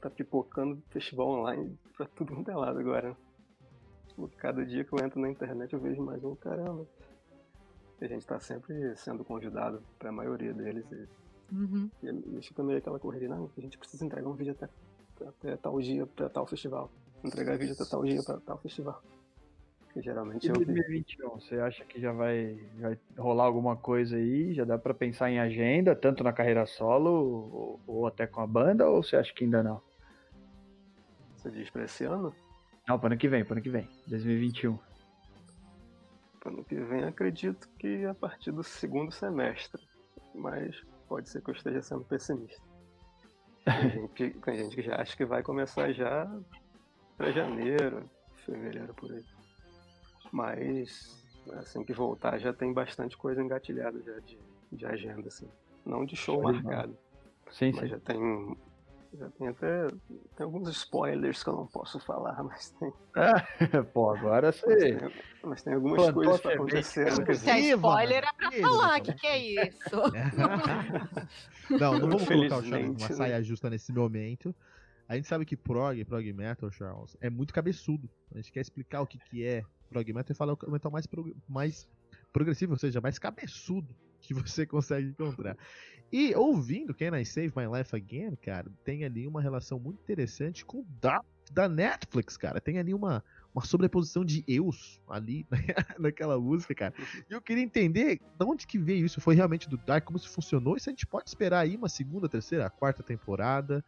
[0.00, 3.16] tá pipocando festival online pra tudo quanto é lado agora.
[4.08, 6.86] Tipo, cada dia que eu entro na internet eu vejo mais um caramba.
[8.00, 10.84] E a gente tá sempre sendo convidado pra maioria deles.
[10.90, 11.90] E, uhum.
[12.02, 14.68] e, fica meio aquela correria, não, a gente precisa entregar um vídeo até,
[15.26, 16.90] até tal dia pra tal festival.
[17.24, 19.02] Entregar vídeo até tal dia pra tal festival.
[20.02, 24.52] Geralmente e 2021, você acha que já vai, vai rolar alguma coisa aí?
[24.52, 28.46] Já dá para pensar em agenda, tanto na carreira solo ou, ou, até com a
[28.46, 29.80] banda, ou você acha que ainda não?
[31.34, 32.34] Você diz pra esse ano?
[32.86, 34.78] Não, para ano que vem, para ano que vem, 2021.
[36.40, 39.82] Para ano que vem, acredito que a partir do segundo semestre,
[40.34, 40.78] mas
[41.08, 42.62] pode ser que eu esteja sendo pessimista.
[43.64, 46.30] Tem gente, tem gente que já acha que vai começar já
[47.16, 48.10] para janeiro,
[48.44, 49.35] fevereiro por aí.
[50.32, 51.16] Mas
[51.54, 54.38] assim que voltar já tem bastante coisa engatilhada já de,
[54.72, 55.48] de agenda, assim.
[55.84, 56.96] Não de show marcado.
[57.50, 57.88] Sim, mas sim.
[57.88, 58.56] já tem.
[59.14, 59.86] Já tem até.
[60.36, 62.92] Tem alguns spoilers que eu não posso falar, mas tem.
[63.14, 63.46] Ah,
[63.94, 64.66] pô, agora você.
[64.66, 67.36] Mas tem, mas tem algumas Plantou coisas pra acontecer.
[67.36, 69.96] Se é spoiler é pra falar, o que, que é isso?
[71.70, 74.54] não, não vamos colocar o Charles uma saia justa nesse momento.
[75.08, 78.10] A gente sabe que prog, prog metal, Charles, é muito cabeçudo.
[78.34, 81.06] A gente quer explicar o que, que é prog metal e falar o metal mais,
[81.06, 81.88] pro, mais
[82.32, 85.56] progressivo, ou seja, mais cabeçudo que você consegue encontrar.
[86.12, 90.64] E ouvindo Can I Save My Life Again, cara, tem ali uma relação muito interessante
[90.64, 92.60] com Dark da Netflix, cara.
[92.60, 95.46] Tem ali uma, uma sobreposição de eus ali
[95.98, 96.94] naquela música, cara.
[97.28, 99.20] E eu queria entender de onde que veio isso.
[99.20, 101.88] Foi realmente do Dark, como isso funcionou, e se a gente pode esperar aí uma
[101.88, 103.84] segunda, terceira, quarta temporada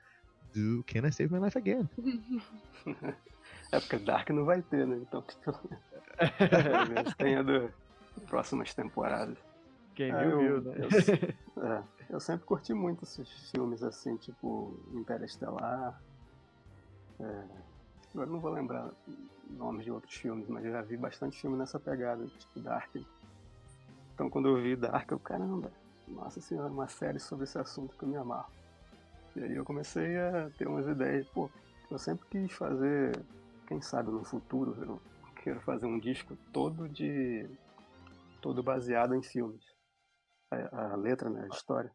[0.52, 1.88] do Can I Save My Life Again?
[3.70, 4.96] É porque Dark não vai ter, né?
[4.96, 7.72] Então, pelo menos tenha do
[8.26, 9.38] próximas temporadas.
[9.94, 10.76] Quem viu, eu, viu, né?
[11.56, 16.00] Eu, é, eu, sempre curti muito esses filmes assim, tipo Interestelar.
[17.20, 17.44] É,
[18.14, 18.90] agora não vou lembrar
[19.50, 22.94] nomes de outros filmes, mas eu já vi bastante filme nessa pegada, tipo Dark.
[24.14, 25.70] Então quando eu vi Dark, eu, caramba,
[26.06, 28.50] nossa senhora, uma série sobre esse assunto que eu me amarro.
[29.36, 31.50] E aí eu comecei a ter umas ideias, pô,
[31.90, 33.12] eu sempre quis fazer,
[33.68, 35.00] quem sabe no futuro, eu
[35.42, 37.46] quero fazer um disco todo de.
[38.40, 39.62] todo baseado em filmes.
[40.50, 41.92] A, a letra, né, a história.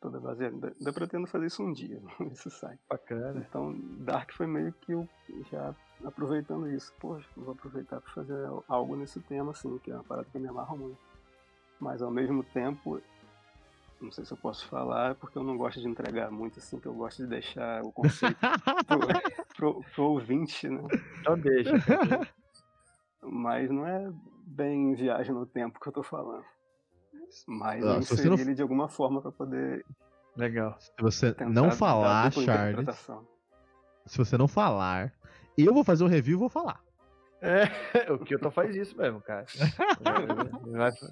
[0.00, 0.72] Toda baseada.
[0.80, 2.78] Eu pretendo fazer isso um dia, isso sai.
[2.88, 3.44] Bacana.
[3.48, 5.08] Então, Dark foi meio que eu
[5.50, 6.94] já aproveitando isso.
[7.00, 10.48] Poxa, vou aproveitar para fazer algo nesse tema, assim, que é uma parada que me
[10.48, 10.98] amarra muito.
[11.80, 13.02] Mas ao mesmo tempo,
[14.00, 16.86] não sei se eu posso falar, porque eu não gosto de entregar muito, assim, que
[16.86, 18.36] eu gosto de deixar o conceito
[18.86, 18.98] pro,
[19.56, 20.82] pro, pro ouvinte, né?
[21.20, 21.72] Então deixa.
[23.22, 24.12] Mas não é
[24.46, 26.44] bem viagem no tempo que eu tô falando.
[27.46, 28.38] Mas ah, eu inseri não...
[28.38, 29.84] ele de alguma forma para poder.
[30.36, 30.76] Legal.
[30.78, 33.10] Se você não falar, Charles.
[34.06, 35.12] Se você não falar,
[35.56, 36.80] eu vou fazer o um review e vou falar.
[37.40, 37.64] É,
[38.12, 39.46] o que eu tô faz isso mesmo, cara.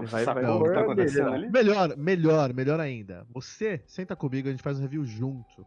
[0.00, 1.50] vai, ele vai, vai o que tá acontecendo ali?
[1.50, 3.26] Melhor, melhor, melhor ainda.
[3.30, 5.66] Você senta comigo, a gente faz um review junto.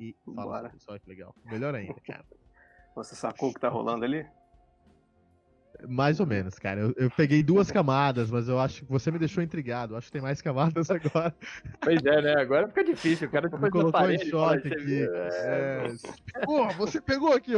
[0.00, 0.70] E fala.
[0.88, 1.34] Olha que legal.
[1.44, 2.24] Melhor ainda, cara.
[2.94, 4.26] Você sacou o que tá rolando ali?
[5.86, 6.80] Mais ou menos, cara.
[6.80, 9.94] Eu, eu, peguei duas camadas, mas eu acho que você me deixou intrigado.
[9.94, 11.32] Eu acho que tem mais camadas agora.
[11.80, 12.34] Pois é, né?
[12.40, 13.28] Agora fica difícil.
[13.28, 15.08] O cara me colocou em choque aqui.
[15.08, 15.86] É...
[16.44, 17.52] Pô, você pegou aqui.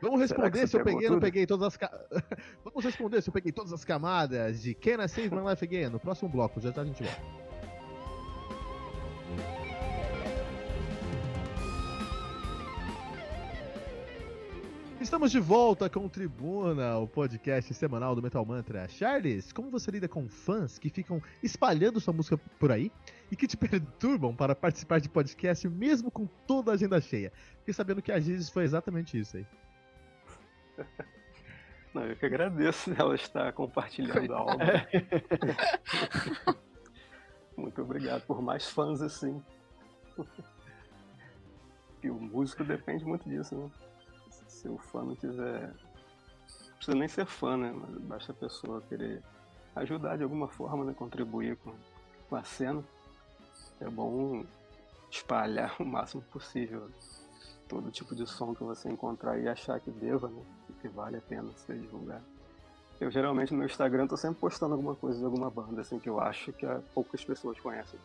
[0.00, 1.90] Vamos responder se eu peguei ou não peguei todas as ca...
[2.64, 5.88] Vamos responder se eu peguei todas as camadas de Can I Save My Life Again
[5.90, 6.60] no próximo bloco.
[6.60, 7.48] Já tá a gente volta.
[15.00, 18.88] Estamos de volta com o Tribuna, o podcast semanal do Metal Mantra.
[18.88, 22.92] Charles, como você lida com fãs que ficam espalhando sua música por aí
[23.30, 27.32] e que te perturbam para participar de podcast mesmo com toda a agenda cheia?
[27.60, 29.46] Fiquei sabendo que a Gizes foi exatamente isso aí.
[31.94, 34.88] Não, eu que agradeço ela estar compartilhando a obra.
[37.56, 39.42] Muito obrigado por mais fãs assim.
[42.00, 43.70] E o músico depende muito disso, né?
[44.46, 45.68] se o fã não quiser.
[45.68, 47.72] Não precisa nem ser fã, né?
[47.72, 49.22] Mas basta a pessoa querer
[49.76, 50.94] ajudar de alguma forma, né?
[50.94, 51.72] Contribuir com,
[52.28, 52.84] com a cena.
[53.80, 54.44] É bom
[55.10, 56.88] espalhar o máximo possível
[57.68, 60.42] todo tipo de som que você encontrar e achar que deva, né?
[60.80, 62.24] Que vale a pena ser divulgado.
[63.00, 66.18] Eu geralmente no Instagram tô sempre postando alguma coisa de alguma banda, assim, que eu
[66.18, 67.98] acho que poucas pessoas conhecem.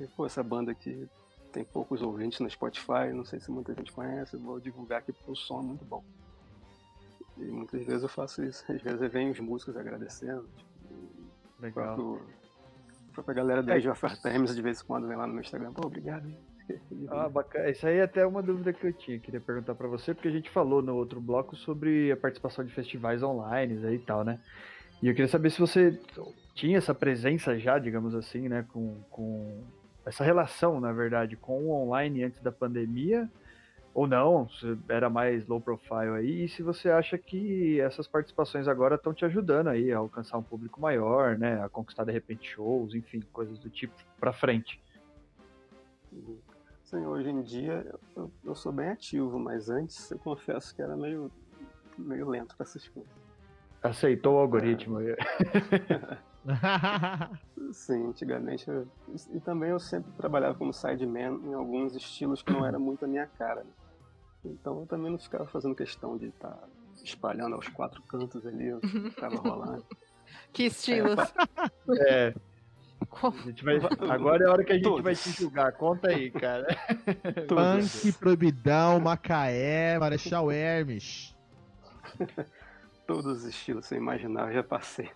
[0.00, 1.08] E, pô, essa banda aqui
[1.52, 5.30] tem poucos ouvintes no Spotify, não sei se muita gente conhece, vou divulgar aqui porque
[5.30, 6.02] o som é muito bom.
[7.36, 10.48] E muitas vezes eu faço isso, às vezes vem os músicos agradecendo.
[10.56, 10.70] Tipo,
[11.60, 11.94] Legal.
[11.94, 12.22] Próprio,
[13.10, 15.42] a própria galera da Age of Artemis de vez em quando vem lá no meu
[15.42, 16.32] Instagram, pô, obrigado.
[17.08, 17.70] Ah, bacana.
[17.70, 20.32] Isso aí é até uma dúvida que eu tinha, queria perguntar para você, porque a
[20.32, 24.38] gente falou no outro bloco sobre a participação de festivais online e tal, né?
[25.02, 25.98] E eu queria saber se você
[26.54, 29.64] tinha essa presença já, digamos assim, né, com, com
[30.04, 33.28] essa relação, na verdade, com o online antes da pandemia,
[33.94, 38.68] ou não, se era mais low profile aí, e se você acha que essas participações
[38.68, 42.48] agora estão te ajudando aí a alcançar um público maior, né, a conquistar de repente
[42.48, 44.80] shows, enfim, coisas do tipo para frente.
[46.90, 50.96] Sim, hoje em dia eu, eu, sou bem ativo, mas antes eu confesso que era
[50.96, 51.30] meio,
[51.96, 53.12] meio lento para essas coisas.
[53.80, 54.98] Aceitou o algoritmo.
[55.00, 55.16] É.
[57.72, 58.68] Sim, antigamente.
[58.68, 58.88] Eu...
[59.32, 63.08] E também eu sempre trabalhava como sideman em alguns estilos que não era muito a
[63.08, 63.62] minha cara.
[63.62, 63.70] Né?
[64.46, 66.68] Então eu também não ficava fazendo questão de estar tá
[67.04, 69.86] espalhando aos quatro cantos ali, eu ficava rolando.
[70.52, 71.20] Que estilos?
[72.08, 72.34] É.
[73.62, 73.80] Vai...
[74.10, 75.02] Agora é a hora que a gente Todos.
[75.02, 75.72] vai te julgar.
[75.72, 76.66] Conta aí, cara.
[77.48, 81.36] Punk, Proibidão, Macaé, Marechal Hermes.
[83.06, 85.10] Todos os estilos, você imaginar, eu já passei.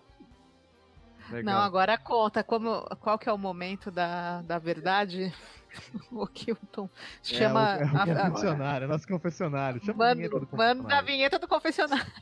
[1.31, 1.55] Legal.
[1.55, 5.33] Não, agora conta como, qual que é o momento da, da verdade.
[6.11, 6.89] o Kilton
[7.23, 7.77] chama.
[7.77, 9.83] É, o, é o a, confessionário, a, nosso confessionário.
[9.83, 10.83] Chama manda, a vinheta do confessionário.
[10.83, 12.13] Manda a vinheta do confessionário.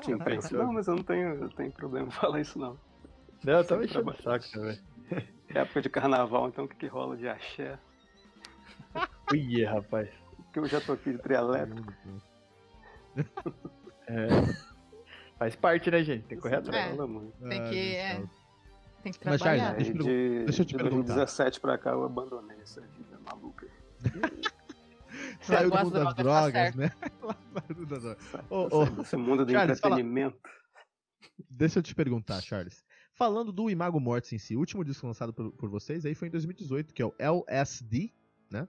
[0.00, 0.16] Tinha
[0.64, 2.78] não, mas eu não tenho, eu tenho problema em falar isso, não.
[3.44, 4.78] Não, eu também chamo saco também.
[5.54, 7.78] É época de carnaval, então o que, que rola de axé?
[9.32, 10.08] Ui, rapaz.
[10.52, 11.92] Que eu já tô aqui de trialétrico.
[14.08, 14.26] É.
[15.38, 16.24] Faz parte, né, gente?
[16.24, 16.92] Tem que correr atrás.
[16.92, 17.96] É, tem que.
[17.96, 18.22] Ah, é,
[19.02, 19.30] tem que trabalhar.
[19.30, 21.14] Mas, Charles, deixa, de, deixa eu te de perguntar.
[21.14, 23.66] 2017 pra cá eu abandonei essa vida maluca.
[25.40, 26.92] Saiu do mundo das drogas, né?
[28.50, 29.00] oh.
[29.00, 30.38] Esse mundo do Charles, entretenimento.
[30.42, 30.54] Fala...
[31.48, 32.84] Deixa eu te perguntar, Charles.
[33.14, 36.28] Falando do Imago Mortis em si, o último disco lançado por, por vocês aí foi
[36.28, 38.12] em 2018, que é o LSD,
[38.50, 38.66] né?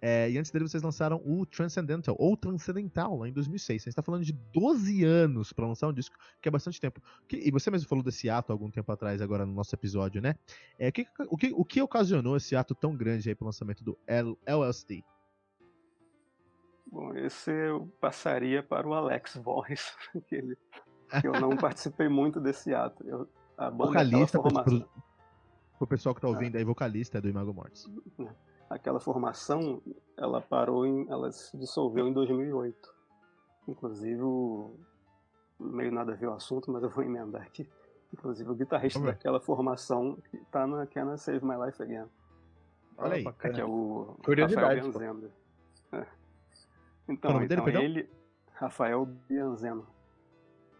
[0.00, 3.82] É, e antes dele vocês lançaram o Transcendental, ou Transcendental, lá em 2006.
[3.82, 7.00] A gente está falando de 12 anos para lançar um disco, que é bastante tempo.
[7.26, 10.36] Que, e você mesmo falou desse ato algum tempo atrás, agora no nosso episódio, né?
[10.78, 13.98] É, que, o, que, o que ocasionou esse ato tão grande aí pro lançamento do
[14.06, 15.04] L, LSD?
[16.90, 19.92] Bom, esse eu passaria para o Alex Voice,
[20.28, 20.56] que, ele,
[21.20, 23.06] que eu não participei muito desse ato.
[23.06, 24.88] Eu, a banda vocalista, pro, pro,
[25.78, 26.58] pro pessoal que tá ouvindo ah.
[26.58, 27.90] aí, vocalista é do Imago Mortis.
[28.18, 28.28] É
[28.70, 29.82] aquela formação,
[30.16, 32.94] ela parou em, ela se dissolveu em 2008.
[33.66, 34.78] Inclusive, o,
[35.58, 37.68] meio nada a ver o assunto, mas eu vou emendar aqui.
[38.12, 42.06] Inclusive, o guitarrista daquela formação que tá na Can I Save My Life Again.
[42.96, 43.24] Olha aí.
[43.52, 44.80] Que é o Curiosidade.
[44.80, 45.32] Rafael Bianzeno.
[45.92, 46.06] É.
[47.08, 48.10] Então, então dele, ele,
[48.54, 49.86] Rafael Bianzeno.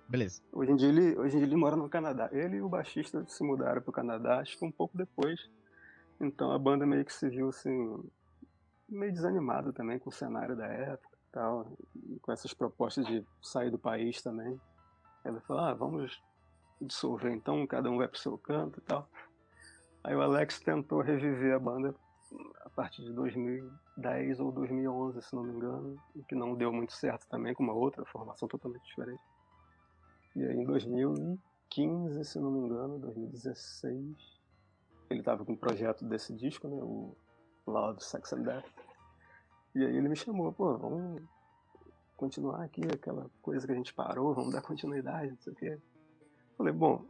[0.09, 0.41] Beleza.
[0.53, 2.31] Hoje em, dia ele, hoje em dia ele mora no Canadá.
[2.33, 5.51] Ele e o baixista se mudaram para o Canadá, acho que um pouco depois
[6.21, 8.03] então a banda meio que se viu assim,
[8.89, 11.73] meio desanimada também com o cenário da época e tal,
[12.23, 14.61] com essas propostas de sair do país também.
[15.25, 16.21] Ela falou, ah, vamos
[16.81, 19.09] dissolver então, cada um vai pro seu canto e tal.
[20.03, 21.95] Aí o Alex tentou reviver a banda
[22.65, 25.97] a partir de 2010 ou 2011, se não me engano,
[26.29, 29.23] que não deu muito certo também, com uma outra formação totalmente diferente.
[30.37, 34.39] E aí em 2015, se não me engano, 2016,
[35.11, 37.17] ele estava com um projeto desse disco, né, o
[37.67, 38.67] Love, Sex and Death.
[39.75, 41.23] E aí ele me chamou, pô, vamos
[42.17, 45.79] continuar aqui aquela coisa que a gente parou, vamos dar continuidade, não sei o quê.
[46.57, 47.05] Falei, bom,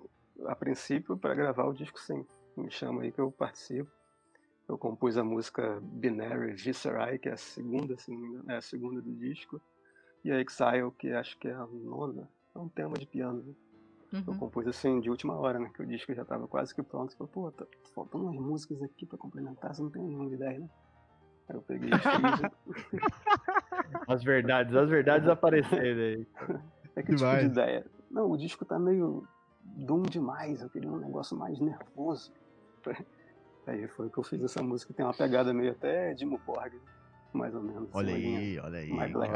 [0.47, 2.27] a princípio, para gravar o disco, sim.
[2.57, 3.91] Me chama aí que eu participo.
[4.69, 8.57] Eu compus a música Binary Viscerai, que é a segunda, se não me engano, é
[8.57, 9.61] a segunda do disco.
[10.23, 12.29] E a Exile, que acho que é a nona.
[12.59, 13.55] É um tema de piano, né?
[14.13, 14.25] Uhum.
[14.27, 15.71] Eu compus assim de última hora, né?
[15.73, 17.17] Que o disco já estava quase que pronto.
[17.17, 20.69] Falei, pô, tá faltando umas músicas aqui para complementar, você não tem nenhuma ideia, né?
[21.49, 23.01] Aí eu peguei e fiz.
[24.09, 26.27] as verdades, as verdades aparecendo aí.
[26.97, 27.87] É que tipo de ideia.
[28.11, 29.27] Não, o disco tá meio
[29.63, 32.33] Doom demais, eu queria um negócio mais nervoso.
[33.67, 36.73] Aí foi que eu fiz essa música, tem uma pegada meio até de Borg,
[37.35, 37.91] mais ou menos.
[37.93, 38.91] Olha aí, olha aí.
[38.91, 39.35] Mais black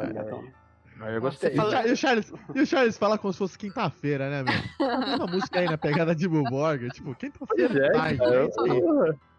[1.00, 1.54] Eu gostei.
[1.54, 1.86] Fala...
[1.86, 5.04] E, o Charles, e o Charles fala como se fosse quinta-feira, né, meu?
[5.04, 7.92] Tem uma música aí na pegada de Borg, tipo, quinta-feira.
[7.96, 9.32] É, é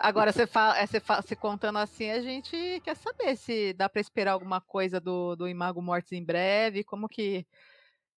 [0.00, 3.88] Agora, você, fala, é, você fala, se contando assim, a gente quer saber se dá
[3.88, 7.44] para esperar alguma coisa do, do Imago Mortis em breve, como que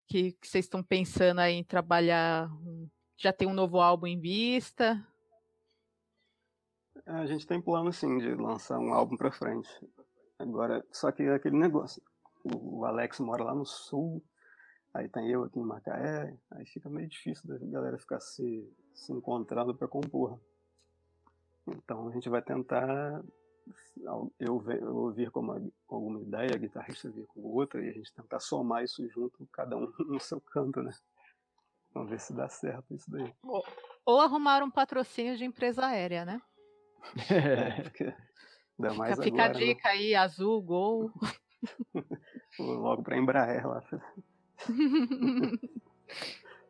[0.10, 2.50] que, que vocês estão pensando aí em trabalhar?
[3.16, 5.06] Já tem um novo álbum em vista?
[7.06, 9.70] A gente tem plano sim de lançar um álbum para frente.
[10.40, 12.02] Agora, só que é aquele negócio.
[12.44, 14.24] O Alex mora lá no sul,
[14.94, 19.12] aí tem eu aqui em Macaé, aí fica meio difícil da galera ficar se, se
[19.12, 20.40] encontrando para compor.
[21.68, 23.22] Então a gente vai tentar
[23.98, 27.94] eu, eu ouvir com, uma, com alguma ideia, a guitarrista vir com outra, e a
[27.94, 30.92] gente tentar somar isso junto, cada um no seu canto, né?
[31.94, 33.34] Vamos ver se dá certo isso daí.
[33.44, 33.64] Ou,
[34.06, 36.42] ou arrumar um patrocínio de empresa aérea, né?
[37.32, 38.14] É, porque
[38.78, 39.66] dá mais fica, fica agora, a né?
[39.66, 39.94] dica né?
[39.96, 41.12] aí, azul, gol.
[42.60, 43.84] Logo pra Embraer lá.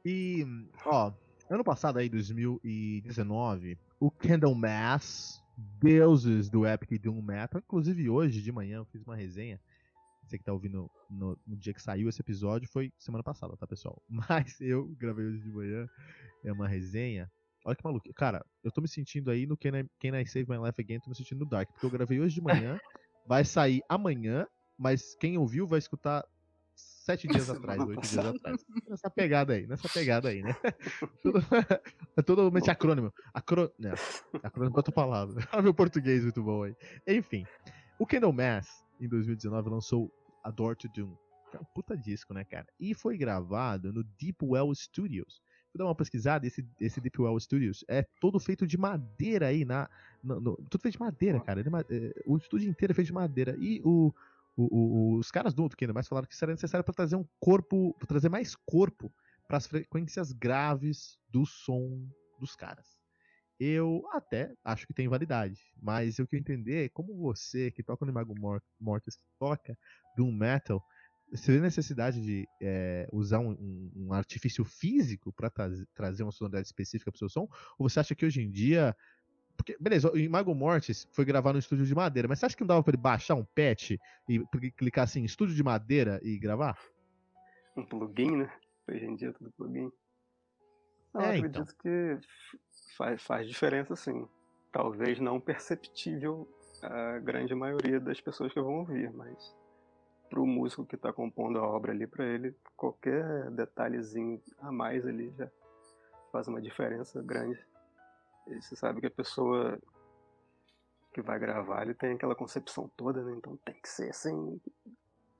[0.05, 0.45] e,
[0.85, 1.11] ó,
[1.49, 5.43] ano passado aí, 2019, o Candlemass
[5.81, 7.61] deuses do Epic Doom Metal.
[7.61, 9.59] Inclusive hoje de manhã eu fiz uma resenha.
[10.23, 13.65] Você que tá ouvindo no, no, dia que saiu esse episódio foi semana passada, tá,
[13.65, 14.01] pessoal?
[14.07, 15.87] Mas eu gravei hoje de manhã.
[16.43, 17.29] É uma resenha.
[17.65, 18.13] Olha que maluco.
[18.13, 20.99] Cara, eu tô me sentindo aí no Can I, Can I Save My Life Again,
[20.99, 21.69] tô me sentindo no Dark.
[21.71, 22.79] Porque eu gravei hoje de manhã,
[23.27, 24.47] vai sair amanhã,
[24.79, 26.25] mas quem ouviu vai escutar
[26.73, 28.65] sete dias atrás, oito dias atrás.
[28.87, 30.55] Nessa pegada aí, nessa pegada aí, né?
[31.21, 31.39] Tudo,
[32.15, 33.13] é totalmente acrônimo.
[33.33, 33.71] Acro...
[33.77, 33.93] Não,
[34.41, 35.45] acrônimo é outra palavra.
[35.51, 36.75] Ah, meu português muito bom aí.
[37.07, 37.45] Enfim,
[37.99, 40.11] o Candlemass, em 2019, lançou
[40.43, 41.13] A Door to Doom.
[41.51, 42.67] Que é um puta disco, né, cara?
[42.79, 45.41] E foi gravado no Deep Well Studios.
[45.73, 49.65] Vou dar uma pesquisada, esse, esse Deep Well Studios é todo feito de madeira aí,
[49.65, 49.89] na,
[50.23, 51.59] no, no, tudo feito de madeira, cara.
[51.59, 53.55] Ele, é, o estúdio inteiro é feito de madeira.
[53.59, 54.13] E o,
[54.59, 57.25] o, o, os caras do Kingdom mais falaram que isso era necessário para trazer um
[57.39, 59.13] corpo, pra trazer mais corpo
[59.47, 62.07] para as frequências graves do som
[62.39, 62.99] dos caras.
[63.59, 68.05] Eu até acho que tem validade, mas que eu entender é como você que toca
[68.05, 68.33] no Mago
[68.79, 69.77] Mortis toca
[70.15, 70.81] Doom Metal,
[71.51, 75.51] vê necessidade de é, usar um, um, um, artifício físico para
[75.93, 77.47] trazer uma sonoridade específica para o seu som?
[77.77, 78.95] Ou você acha que hoje em dia
[79.59, 82.63] porque, beleza, o Mago Mortis foi gravar no estúdio de madeira, mas você acha que
[82.63, 83.91] não dava pra ele baixar um patch
[84.29, 84.39] e
[84.71, 86.79] clicar assim, estúdio de madeira e gravar?
[87.75, 88.53] Um plugin, né?
[88.89, 89.91] Hoje em dia é tudo plugin.
[91.13, 91.75] Não, é, eu acredito então.
[91.81, 92.17] que
[92.95, 94.25] faz, faz diferença sim.
[94.71, 96.47] Talvez não perceptível
[96.81, 99.53] a grande maioria das pessoas que vão ouvir, mas
[100.29, 105.33] pro músico que está compondo a obra ali, para ele, qualquer detalhezinho a mais ali
[105.37, 105.49] já
[106.31, 107.59] faz uma diferença grande.
[108.49, 109.79] E você sabe que a pessoa
[111.13, 113.33] que vai gravar, ele tem aquela concepção toda, né?
[113.37, 114.59] Então tem que ser assim.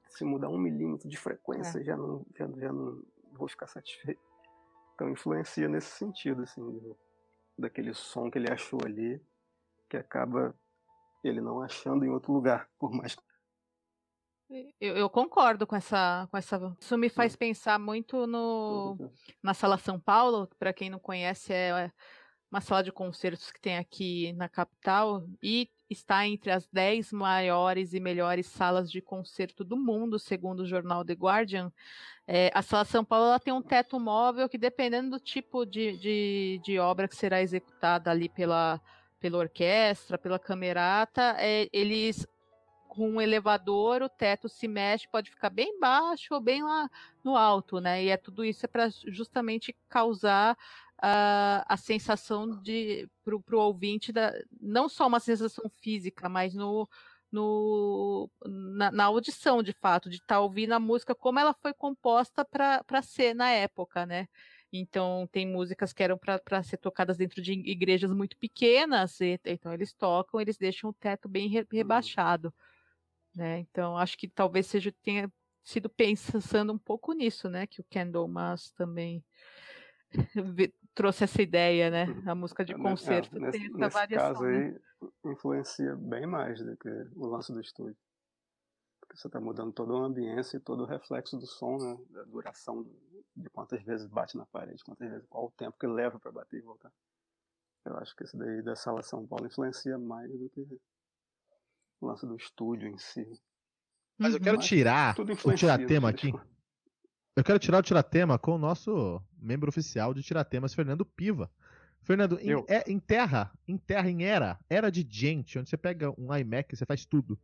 [0.10, 1.84] Se mudar um milímetro de frequência, é.
[1.84, 4.22] já, não, já, já não vou ficar satisfeito.
[4.96, 6.98] Então influencia nesse sentido, assim, do,
[7.58, 9.22] daquele som que ele achou ali,
[9.88, 10.56] que acaba
[11.24, 13.16] ele não achando em outro lugar, por mais
[14.82, 16.76] eu, eu, concordo com essa, com essa.
[16.80, 18.98] Isso me faz pensar muito no
[19.44, 20.50] na Sala São Paulo.
[20.58, 21.92] Para quem não conhece, é
[22.52, 27.94] uma sala de concertos que tem aqui na capital e está entre as 10 maiores
[27.94, 31.72] e melhores salas de concerto do mundo, segundo o jornal The Guardian.
[32.28, 35.98] É, a Sala São Paulo ela tem um teto móvel que, dependendo do tipo de,
[35.98, 38.80] de, de obra que será executada ali pela,
[39.20, 42.28] pela orquestra, pela camerata, é, eles
[42.88, 46.90] com um elevador, o teto se mexe, pode ficar bem baixo ou bem lá
[47.24, 48.04] no alto, né?
[48.04, 50.58] E é tudo isso é para justamente causar
[51.00, 56.88] uh, a sensação de para o ouvinte da, não só uma sensação física, mas no,
[57.32, 61.74] no na, na audição de fato, de estar tá ouvindo a música como ela foi
[61.74, 64.28] composta para ser na época, né?
[64.72, 69.74] Então, tem músicas que eram para ser tocadas dentro de igrejas muito pequenas, e, então
[69.74, 71.66] eles tocam, eles deixam o teto bem re, uhum.
[71.72, 72.54] rebaixado.
[73.34, 73.60] Né?
[73.60, 75.32] Então, acho que talvez seja tenha
[75.64, 77.68] sido pensando um pouco nisso, né?
[77.68, 79.24] Que o Kendall Mas também
[81.00, 82.06] trouxe essa ideia, né?
[82.08, 82.30] Uhum.
[82.30, 84.34] A música de concerto é, nesse, tem essa nesse variação.
[84.34, 84.82] Caso né?
[85.24, 87.96] aí, influencia bem mais do que o lance do estúdio.
[89.00, 91.98] Porque você está mudando toda a ambiência e todo o reflexo do som, né?
[92.10, 92.86] Da duração
[93.34, 96.58] de quantas vezes bate na parede, quantas vezes, qual o tempo que leva para bater
[96.58, 96.92] e voltar.
[97.86, 100.68] Eu acho que esse daí da sala São Paulo influencia mais do que
[102.02, 103.26] o lance do estúdio em si.
[104.18, 106.34] Mas eu quero Mas tirar o tiratema aqui.
[107.40, 111.50] Eu quero tirar o tiratema com o nosso membro oficial de tiratemas, Fernando Piva.
[112.02, 116.12] Fernando, em, é, em, terra, em terra, em era, era de gente, onde você pega
[116.20, 117.40] um iMac e você faz tudo.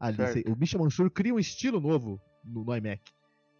[0.00, 3.02] Ali, você, o Misha Mansur cria um estilo novo no, no iMac.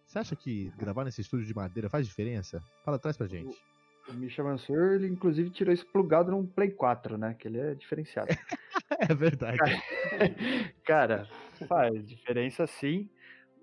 [0.07, 2.59] Você acha que gravar nesse estúdio de madeira faz diferença?
[2.83, 3.55] Fala atrás pra gente.
[4.07, 7.35] O, o Misha Mansur, ele inclusive tirou isso plugado num Play 4, né?
[7.37, 8.29] Que ele é diferenciado.
[8.97, 9.59] é verdade.
[10.83, 11.27] Cara,
[11.67, 13.07] faz diferença sim.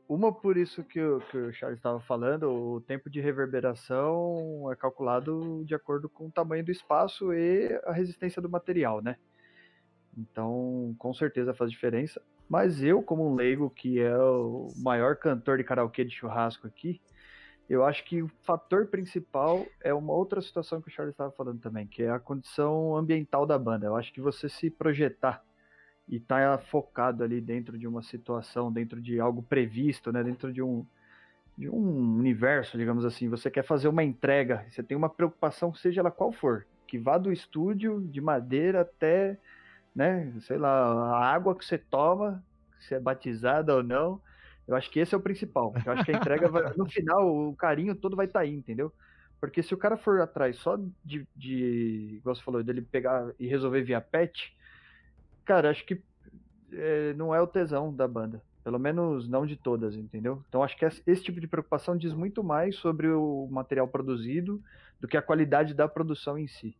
[0.06, 4.76] Uma por isso que o, que o Charles estava falando, o tempo de reverberação é
[4.76, 9.16] calculado de acordo com o tamanho do espaço e a resistência do material, né?
[10.16, 12.20] Então, com certeza faz diferença.
[12.48, 17.00] Mas eu, como um leigo que é o maior cantor de karaokê de churrasco aqui,
[17.68, 21.60] eu acho que o fator principal é uma outra situação que o Charles estava falando
[21.60, 23.86] também, que é a condição ambiental da banda.
[23.86, 25.42] Eu acho que você se projetar
[26.08, 30.62] e tá focado ali dentro de uma situação, dentro de algo previsto, né, dentro de
[30.62, 30.84] um
[31.56, 36.00] de um universo, digamos assim, você quer fazer uma entrega, você tem uma preocupação, seja
[36.00, 39.38] ela qual for, que vá do estúdio de madeira até
[39.94, 40.32] né?
[40.40, 40.70] Sei lá,
[41.16, 42.44] a água que você toma,
[42.80, 44.20] se é batizada ou não.
[44.66, 45.72] Eu acho que esse é o principal.
[45.84, 48.52] Eu acho que a entrega, vai, no final, o carinho todo vai estar tá aí,
[48.54, 48.92] entendeu?
[49.40, 53.46] Porque se o cara for atrás só de, de igual você falou, dele pegar e
[53.46, 54.56] resolver via pet,
[55.44, 56.02] cara, acho que
[56.72, 58.42] é, não é o tesão da banda.
[58.62, 60.42] Pelo menos não de todas, entendeu?
[60.48, 64.62] Então acho que esse tipo de preocupação diz muito mais sobre o material produzido
[64.98, 66.74] do que a qualidade da produção em si.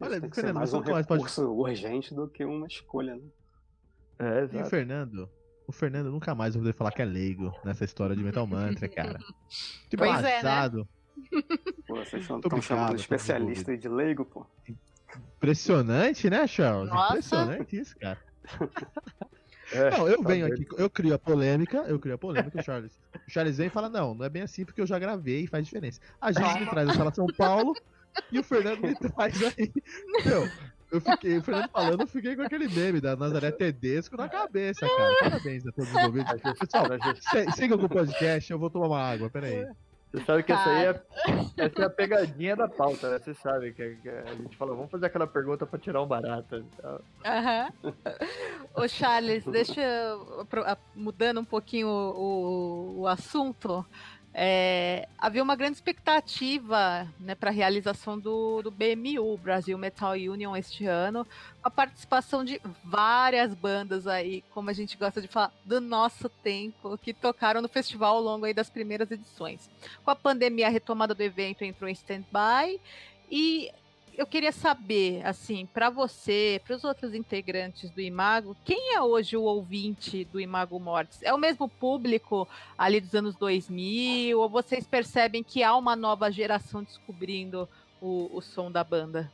[0.00, 1.70] Olha, tem que Fernando, ser mais um recurso pode...
[1.70, 3.22] urgente do que uma escolha, né?
[4.18, 4.56] É, exato.
[4.56, 5.30] E o Fernando,
[5.66, 8.88] o Fernando nunca mais vai poder falar que é leigo nessa história de Metal Mantra,
[8.88, 9.18] cara.
[9.88, 10.80] Que pois passado.
[10.80, 11.42] É, né?
[11.86, 14.46] Pô, vocês estão chamando especialista de leigo, pô.
[15.38, 16.90] Impressionante, né, Charles?
[16.90, 17.12] Nossa.
[17.12, 18.18] Impressionante isso, cara.
[19.70, 22.62] É, não, eu tá venho aqui, eu crio a polêmica, eu crio a polêmica, o
[22.62, 22.98] Charles.
[23.14, 25.46] O Charles vem e fala, não, não é bem assim porque eu já gravei e
[25.46, 26.00] faz diferença.
[26.18, 27.74] A gente me traz a sala São Paulo,
[28.32, 29.72] e o Fernando me traz aí.
[30.24, 30.48] Meu,
[30.90, 34.86] eu fiquei, o Fernando falando, eu fiquei com aquele meme da Nazaré Tedesco na cabeça,
[34.86, 35.14] cara.
[35.20, 36.32] Parabéns a todos os ouvintes.
[36.58, 36.86] Pessoal,
[37.54, 39.66] sigam com o podcast, eu vou tomar uma água, peraí.
[40.10, 41.02] Você sabe que essa aí é,
[41.64, 43.18] essa é a pegadinha da pauta, né?
[43.18, 46.64] Você sabe que, a gente fala, vamos fazer aquela pergunta pra tirar um barato.
[47.24, 47.72] Aham.
[47.82, 47.92] Uhum.
[48.74, 49.82] Ô, Charles, deixa
[50.94, 53.84] mudando um pouquinho o, o, o assunto.
[54.40, 60.54] É, havia uma grande expectativa né, para a realização do, do BMU, Brasil Metal Union,
[60.54, 61.26] este ano,
[61.60, 66.96] a participação de várias bandas aí, como a gente gosta de falar, do nosso tempo,
[66.98, 69.68] que tocaram no festival ao longo aí das primeiras edições.
[70.04, 72.80] Com a pandemia, a retomada do evento entrou em stand-by
[73.28, 73.72] e
[74.18, 79.36] eu queria saber, assim, para você, para os outros integrantes do Imago, quem é hoje
[79.36, 81.22] o ouvinte do Imago Mortis?
[81.22, 84.36] É o mesmo público ali dos anos 2000?
[84.36, 87.68] Ou vocês percebem que há uma nova geração descobrindo
[88.00, 89.30] o, o som da banda?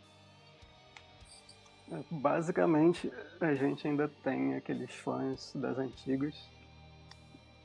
[1.91, 3.11] É, basicamente,
[3.41, 6.35] a gente ainda tem aqueles fãs das antigas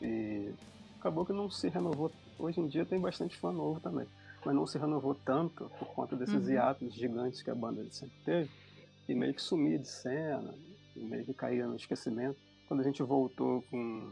[0.01, 0.53] e
[0.97, 2.13] acabou que não se renovou.
[2.37, 4.07] Hoje em dia tem bastante fã novo também
[4.45, 6.51] mas não se renovou tanto por conta desses uhum.
[6.51, 8.49] hiatos gigantes que a banda sempre teve,
[9.07, 10.53] e meio que sumia de cena,
[10.95, 12.37] meio que caía no esquecimento.
[12.67, 14.11] Quando a gente voltou com.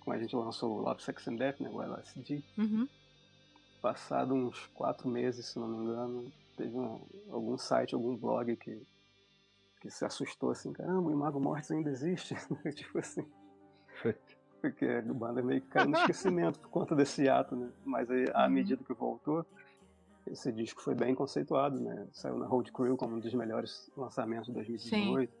[0.00, 2.88] Quando a gente lançou o Love, Sex and Death, né, o LSD, uhum.
[3.82, 8.82] passado uns quatro meses, se não me engano, teve um, algum site, algum blog que,
[9.80, 12.34] que se assustou assim: caramba, o Imago Mortis ainda existe.
[12.74, 13.24] tipo assim.
[14.60, 17.68] Porque a banda meio que caiu no esquecimento por conta desse ato, né?
[17.84, 18.50] Mas aí, à uhum.
[18.50, 19.44] medida que voltou,
[20.26, 22.06] esse disco foi bem conceituado, né?
[22.12, 25.30] Saiu na Road Crew como um dos melhores lançamentos de 2018.
[25.30, 25.38] Sim.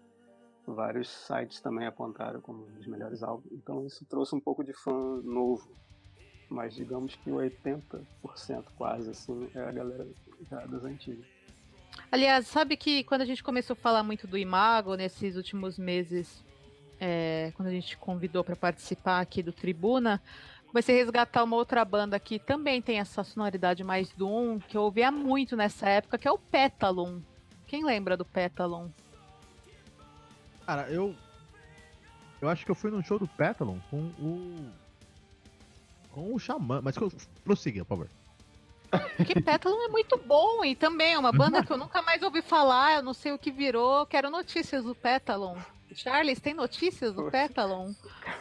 [0.66, 3.50] Vários sites também apontaram como um dos melhores álbuns.
[3.52, 5.70] Então isso trouxe um pouco de fã novo
[6.50, 8.04] Mas digamos que 80%
[8.76, 10.06] quase, assim, é a galera
[10.50, 11.26] já das antigas.
[12.10, 16.42] Aliás, sabe que quando a gente começou a falar muito do Imago nesses últimos meses,
[17.00, 20.20] é, quando a gente convidou para participar aqui do Tribuna,
[20.66, 24.82] comecei a resgatar uma outra banda que também tem essa sonoridade mais Doom, que eu
[24.82, 27.20] ouvia muito nessa época, que é o Petalon.
[27.66, 28.88] Quem lembra do Petalon?
[30.66, 31.14] Cara, eu.
[32.40, 34.70] Eu acho que eu fui num show do Petalon com o.
[36.12, 36.80] Com o Xamã.
[36.82, 36.96] Mas
[37.44, 38.08] prossiga, por favor.
[39.16, 42.40] Porque Petalon é muito bom e também é uma banda que eu nunca mais ouvi
[42.40, 44.06] falar, eu não sei o que virou.
[44.06, 45.56] Quero notícias do Petalon.
[45.98, 47.92] Charles, tem notícias do Petalon?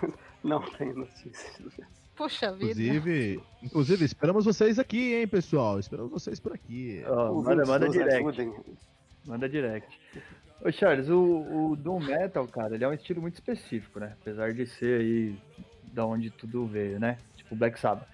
[0.43, 1.71] Não tem notícias do.
[2.15, 2.79] Poxa vida.
[2.79, 5.79] Inclusive, inclusive, esperamos vocês aqui, hein, pessoal?
[5.79, 7.03] Esperamos vocês por aqui.
[7.07, 8.51] Oh, manda, manda direct.
[9.25, 9.99] Manda direct.
[10.63, 14.15] Ô Charles, o, o Doom Metal, cara, ele é um estilo muito específico, né?
[14.21, 15.35] Apesar de ser aí
[15.93, 17.17] da onde tudo veio, né?
[17.35, 18.07] Tipo Black Sabbath.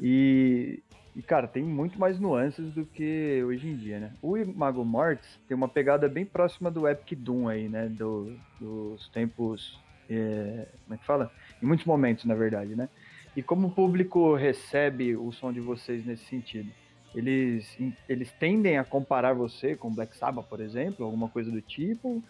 [0.00, 0.82] E,
[1.16, 4.12] e, cara, tem muito mais nuances do que hoje em dia, né?
[4.20, 7.88] O Mago Mortis tem uma pegada bem próxima do Epic Doom aí, né?
[7.88, 9.78] Do, dos tempos.
[10.10, 11.30] É, como é que fala?
[11.62, 12.88] Em muitos momentos, na verdade, né?
[13.36, 16.70] E como o público recebe o som de vocês nesse sentido?
[17.14, 22.20] Eles, eles tendem a comparar você com Black Sabbath, por exemplo, alguma coisa do tipo?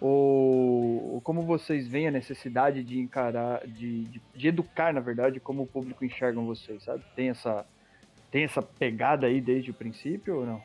[0.00, 5.38] Ou, ou como vocês veem a necessidade de encarar, de, de, de, educar, na verdade,
[5.38, 7.04] como o público enxerga vocês, sabe?
[7.14, 7.66] Tem essa,
[8.30, 10.62] tem essa pegada aí desde o princípio ou não?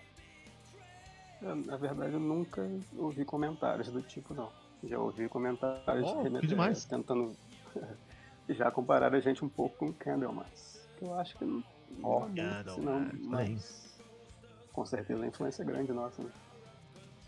[1.42, 4.52] É, na verdade, eu nunca ouvi comentários do tipo, não.
[4.84, 6.86] Já ouvi comentários oh, demais.
[6.86, 7.36] tentando
[8.50, 10.88] já compararam a gente um pouco com Candlemas.
[10.98, 11.64] Que eu acho que não.
[12.04, 14.00] Oh, não, não mas
[14.74, 16.22] com certeza a influência é grande nossa.
[16.22, 16.30] Né?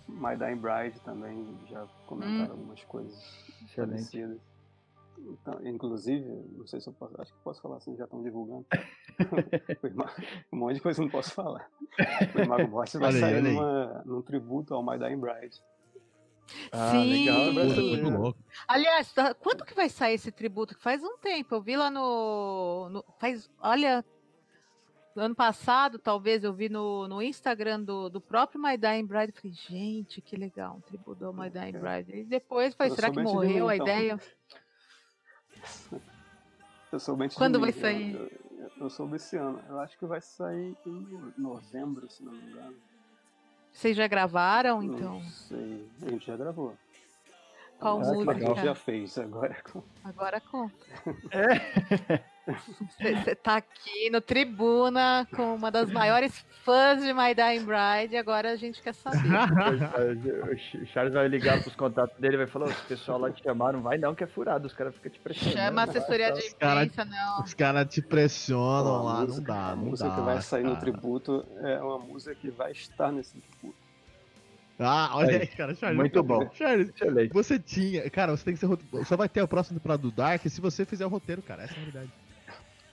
[0.07, 2.59] My Dying Bride também já comentaram hum.
[2.59, 4.39] algumas coisas parecidas.
[5.17, 6.25] Então, inclusive,
[6.57, 8.65] não sei se eu posso, acho que posso falar assim, já estão divulgando.
[10.53, 11.69] um monte de coisa eu não posso falar.
[12.35, 15.61] O Mago Morte vai sair numa, num tributo ao My Dying Bride.
[16.71, 17.25] Ah, Sim.
[17.25, 18.35] legal.
[18.67, 20.77] Aliás, tá, quando que vai sair esse tributo?
[20.79, 21.55] Faz um tempo.
[21.55, 22.89] Eu vi lá no.
[22.89, 23.49] no faz.
[23.59, 24.05] Olha.
[25.15, 29.31] Ano passado, talvez, eu vi no, no Instagram do, do próprio My Dying Bride.
[29.31, 32.19] Falei, gente, que legal, um tributo ao My Dying Bride.
[32.19, 33.87] E depois falei, será que morreu a então.
[33.87, 34.19] ideia?
[36.91, 38.15] Eu sou bem Quando vai sair?
[38.15, 39.61] Eu, eu soube esse ano.
[39.67, 42.75] Eu acho que vai sair em novembro, se não me engano.
[43.71, 45.15] Vocês já gravaram, então?
[45.15, 45.87] Não sei.
[46.01, 46.73] A gente já gravou.
[47.79, 48.31] Qual ah, música?
[48.31, 49.55] A gente já fez, agora
[50.03, 50.75] Agora conta.
[51.31, 52.23] É.
[52.97, 58.17] Você tá aqui no Tribuna com uma das maiores fãs de My Dying Bride e
[58.17, 59.17] agora a gente quer saber.
[60.81, 63.81] o Charles vai ligar pros contatos dele e vai falar: o pessoal lá te chamaram,
[63.81, 65.57] vai não, que é furado, os caras ficam te pressionando.
[65.57, 67.43] Chama a assessoria de imprensa, não.
[67.43, 70.63] Os caras te pressionam lá, música, não dá, não A música dá, que vai sair
[70.63, 70.73] cara.
[70.75, 73.87] no tributo é uma música que vai estar nesse tributo.
[74.79, 75.97] Ah, olha aí, cara, Charles.
[75.97, 76.47] Muito bom.
[76.53, 77.33] Charles, Excelente.
[77.33, 78.07] você tinha.
[78.11, 79.05] Cara, você tem que ser.
[79.05, 81.63] Só vai ter o próximo temporada do Dark se você fizer o roteiro, cara.
[81.63, 82.11] Essa é a verdade.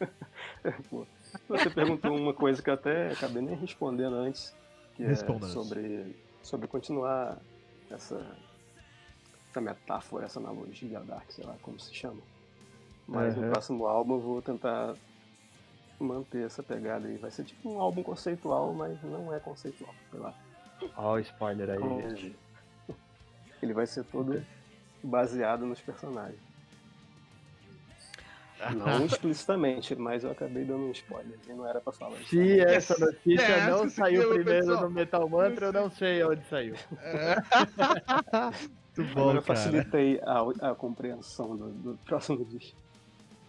[0.91, 1.07] Pô,
[1.49, 4.55] você perguntou uma coisa que eu até acabei nem respondendo antes,
[4.95, 7.39] que é sobre, sobre continuar
[7.91, 8.37] essa,
[9.51, 12.21] essa metáfora, essa analogia Dark, sei lá como se chama.
[13.07, 13.43] Mas uhum.
[13.43, 14.95] no próximo álbum eu vou tentar
[16.01, 17.17] manter essa pegada aí.
[17.17, 20.35] Vai ser tipo um álbum conceitual, mas não é conceitual, sei lá.
[20.97, 22.37] Olha o spoiler aí.
[23.63, 24.45] Ele vai ser todo
[25.03, 26.54] baseado nos personagens.
[28.73, 32.17] Não explicitamente, mas eu acabei dando um spoiler e não era pra falar.
[32.27, 32.69] Se então.
[32.69, 34.83] essa notícia é, não saiu primeiro pessoal.
[34.83, 36.75] no Metal Mantra, eu não sei onde saiu.
[36.99, 37.37] É.
[38.97, 42.79] Muito bom, Agora eu facilitei a, a, compreensão do, do próximo disco.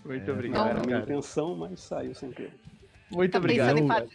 [0.04, 0.64] Muito é, obrigado.
[0.64, 2.54] Não era a minha intenção, mas saiu sem querer.
[3.12, 4.10] Muito tá obrigado.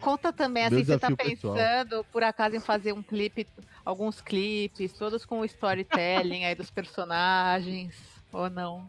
[0.00, 2.04] Conta também, assim, você tá pensando, pessoal.
[2.12, 3.46] por acaso, em fazer um clipe,
[3.84, 7.96] alguns clipes, todos com o storytelling aí dos personagens,
[8.32, 8.88] ou não?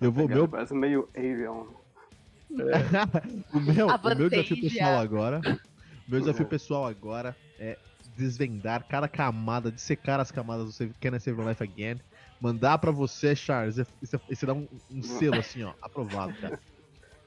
[0.00, 0.48] Eu vou, meu...
[0.48, 1.66] Parece meio Avion.
[2.52, 3.56] É.
[3.56, 5.40] o, meu, o meu desafio pessoal agora.
[6.08, 7.78] Meu desafio pessoal agora é
[8.16, 12.00] desvendar cada camada, dissecar as camadas do Can I Save Your Life Again.
[12.40, 13.78] Mandar pra você, Charles.
[13.78, 13.86] E
[14.28, 15.72] você dá um, um, selo assim, ó.
[15.80, 16.58] Aprovado, cara.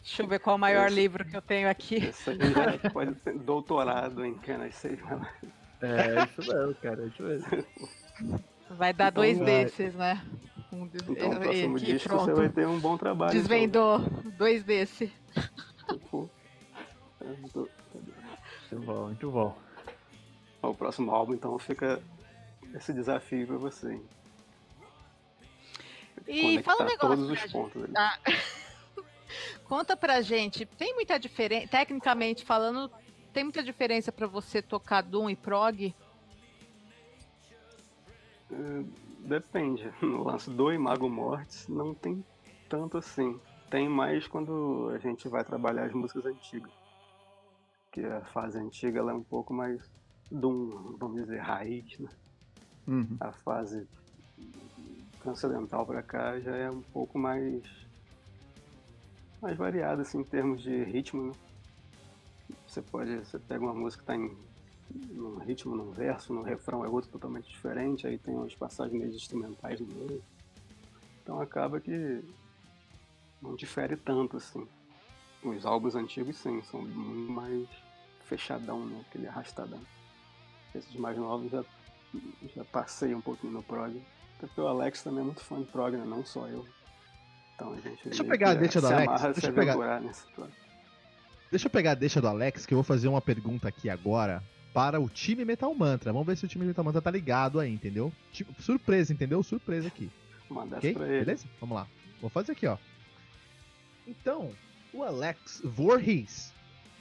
[0.02, 1.96] Deixa eu ver qual é o maior esse, livro que eu tenho aqui.
[1.96, 5.54] Esse aí já pode ter doutorado em Can I Save Your Life.
[5.82, 7.06] É, isso mesmo, cara.
[7.06, 7.66] Isso mesmo.
[8.72, 9.46] Vai dar então, dois vai.
[9.46, 10.22] desses, né?
[10.74, 11.08] Um des...
[11.08, 12.26] Então, no próximo aqui, disco pronto.
[12.26, 13.32] você vai ter um bom trabalho.
[13.32, 14.32] Desvendou então.
[14.32, 15.14] dois desse.
[17.22, 17.70] muito
[18.86, 19.56] bom, muito bom.
[20.64, 22.02] O próximo álbum, então, fica
[22.74, 23.94] esse desafio pra você.
[23.94, 24.04] Hein?
[26.28, 27.18] E fala um negócio.
[27.18, 27.94] todos os pontos ali.
[27.96, 28.18] Ah.
[29.66, 32.92] Conta pra gente, tem muita diferença, tecnicamente falando,
[33.32, 35.94] tem muita diferença para você tocar Doom e prog?
[38.52, 38.88] Uh,
[39.24, 39.92] depende.
[40.02, 42.24] No lance do Imago Mortis não tem
[42.70, 43.40] tanto assim.
[43.70, 46.72] Tem mais quando a gente vai trabalhar as músicas antigas.
[47.92, 49.82] Que a fase antiga ela é um pouco mais
[50.32, 52.10] Doom, vamos dizer, raiz, né?
[52.88, 53.18] Uhum.
[53.20, 53.88] A fase
[55.22, 57.64] transcendental para cá já é um pouco mais
[59.42, 61.34] mais variada assim, em termos de ritmo, né?
[62.68, 64.36] Você pode, você pega uma música que está em
[64.90, 69.14] num ritmo, num verso, no refrão é outro totalmente diferente, aí tem umas passagens meio
[69.14, 70.24] instrumentais no meio.
[71.22, 72.24] Então acaba que
[73.42, 74.68] não difere tanto assim.
[75.44, 77.68] Os álbuns antigos sim, são muito mais
[78.26, 79.04] fechadão, né?
[79.08, 79.80] Aquele arrastadão.
[80.74, 81.64] Esses mais novos já,
[82.56, 84.02] já passei um pouquinho no prog.
[84.38, 86.06] Até porque o Alex também é muito fã de prog, né?
[86.06, 86.66] Não só eu.
[87.56, 88.04] Então a gente.
[88.06, 89.22] Deixa eu pegar a deixa do Alex.
[89.22, 90.02] Deixa eu pegar.
[90.02, 90.26] Nesse
[91.52, 94.42] Deixa eu pegar a deixa do Alex, que eu vou fazer uma pergunta aqui agora
[94.74, 96.12] para o time Metal Mantra.
[96.12, 98.12] Vamos ver se o time Metal Mantra tá ligado aí, entendeu?
[98.32, 99.44] Tipo, surpresa, entendeu?
[99.44, 100.10] Surpresa aqui.
[100.50, 100.94] Manda okay?
[100.94, 101.26] pra ele.
[101.26, 101.46] Beleza?
[101.60, 101.88] Vamos lá.
[102.20, 102.78] Vou fazer aqui, ó.
[104.08, 104.52] Então,
[104.94, 106.54] o Alex Voorhees,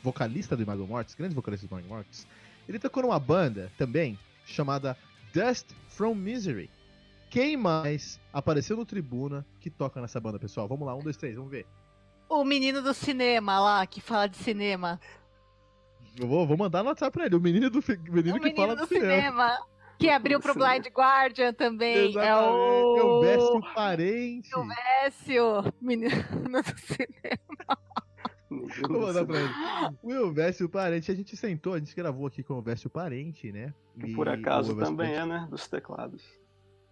[0.03, 2.27] vocalista do Imago Mortis, grande vocalista do Imago Mortis,
[2.68, 4.97] ele tocou numa banda também chamada
[5.33, 6.70] Dust from Misery.
[7.31, 10.68] Quem mais apareceu no Tribuna que toca nessa banda, pessoal?
[10.68, 11.66] Vamos lá, um, dois, três, vamos ver.
[12.29, 15.01] O menino do cinema lá, que fala de cinema.
[16.19, 17.37] Eu vou, vou mandar no WhatsApp pra ele.
[17.37, 19.15] O menino do menino o que menino fala do, cinema.
[19.15, 19.59] cinema.
[19.99, 22.11] Que abriu pro Blind Guardian também.
[22.11, 22.29] Exatamente.
[22.29, 22.97] É o.
[22.97, 24.57] É o Vécio Parente.
[24.57, 27.79] O Vécio, menino do cinema.
[28.89, 29.51] Vou mandar pra ele.
[30.03, 33.73] O Elvésio Parente, a gente sentou, a gente gravou aqui com o Elvésio Parente, né?
[34.05, 35.47] E por acaso também é, né?
[35.51, 36.23] Dos teclados.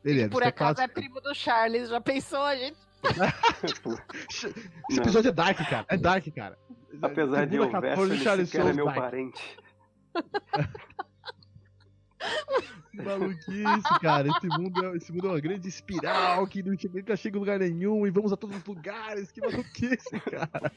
[0.03, 2.79] Ele é por acaso é primo do Charles, já pensou, a gente?
[4.91, 5.87] Esse episódio é dark, cara.
[5.89, 6.59] É dark, cara.
[7.03, 9.59] Apesar de eu verso, ele sequer é meu parente.
[12.93, 14.28] Maluquice, cara.
[14.28, 17.41] Esse mundo, é, esse mundo é uma grande espiral que não chega, nunca chega em
[17.41, 19.30] lugar nenhum e vamos a todos os lugares.
[19.30, 20.72] Que maluquice, cara.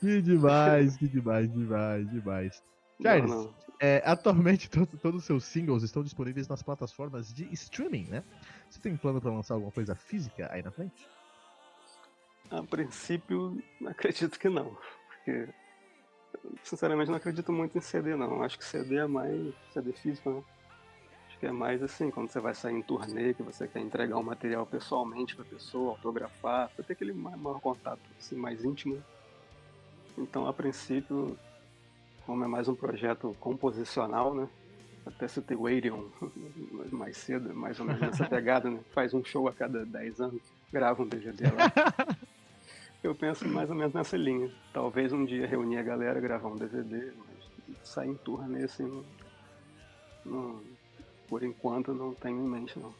[0.00, 2.62] Que demais, que demais, demais, demais.
[3.00, 3.54] Charles, não, não.
[3.80, 8.24] É, atualmente todo, todos os seus singles estão disponíveis nas plataformas de streaming, né?
[8.70, 11.06] Você tem plano para lançar alguma coisa física aí na frente?
[12.50, 14.76] A princípio, acredito que não.
[15.08, 15.48] Porque,
[16.62, 18.42] sinceramente, não acredito muito em CD, não.
[18.42, 19.54] Acho que CD é mais.
[19.72, 20.42] CD físico, né?
[21.28, 24.16] Acho que é mais assim, quando você vai sair em turnê, que você quer entregar
[24.16, 29.02] o um material pessoalmente pra pessoa, autografar, pra ter aquele maior contato assim, mais íntimo.
[30.16, 31.36] Então, a princípio,
[32.24, 34.48] como é mais um projeto composicional, né?
[35.04, 36.04] Até citei o Arion
[36.90, 38.80] mais cedo, mais ou menos nessa pegada, né?
[38.92, 40.40] Faz um show a cada 10 anos,
[40.72, 42.16] grava um DVD lá.
[43.06, 44.50] Eu penso mais ou menos nessa linha.
[44.72, 49.04] Talvez um dia reunir a galera, gravar um DVD, mas sair em turnê assim,
[50.24, 50.60] não,
[51.28, 52.92] por enquanto não tenho em mente não.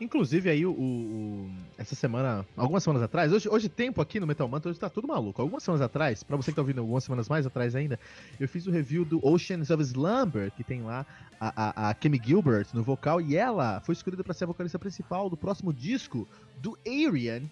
[0.00, 4.46] Inclusive aí o, o, essa semana, algumas semanas atrás, hoje, hoje tempo aqui no Metal
[4.46, 5.42] Mantra, hoje tá tudo maluco.
[5.42, 7.98] Algumas semanas atrás, para você que tá ouvindo algumas semanas mais atrás ainda,
[8.38, 11.04] eu fiz o review do Oceans of Slumber, que tem lá
[11.40, 14.78] a, a, a Kimmy Gilbert no vocal, e ela foi escolhida para ser a vocalista
[14.78, 16.28] principal do próximo disco
[16.60, 17.42] do Arian,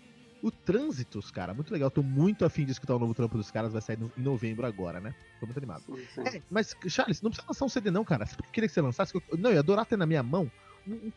[0.43, 1.55] o Trânsitos, cara.
[1.55, 4.11] Muito legal, tô muito afim de escutar o novo trampo dos caras, vai sair no,
[4.19, 5.15] em novembro agora, né?
[5.39, 5.85] Tô muito animado.
[6.19, 8.27] É, mas, Charles, não precisa lançar um CD não, cara.
[8.27, 9.15] Você queria que você lançasse?
[9.39, 10.51] Não, eu ia adorar ter na minha mão
[10.87, 11.13] um,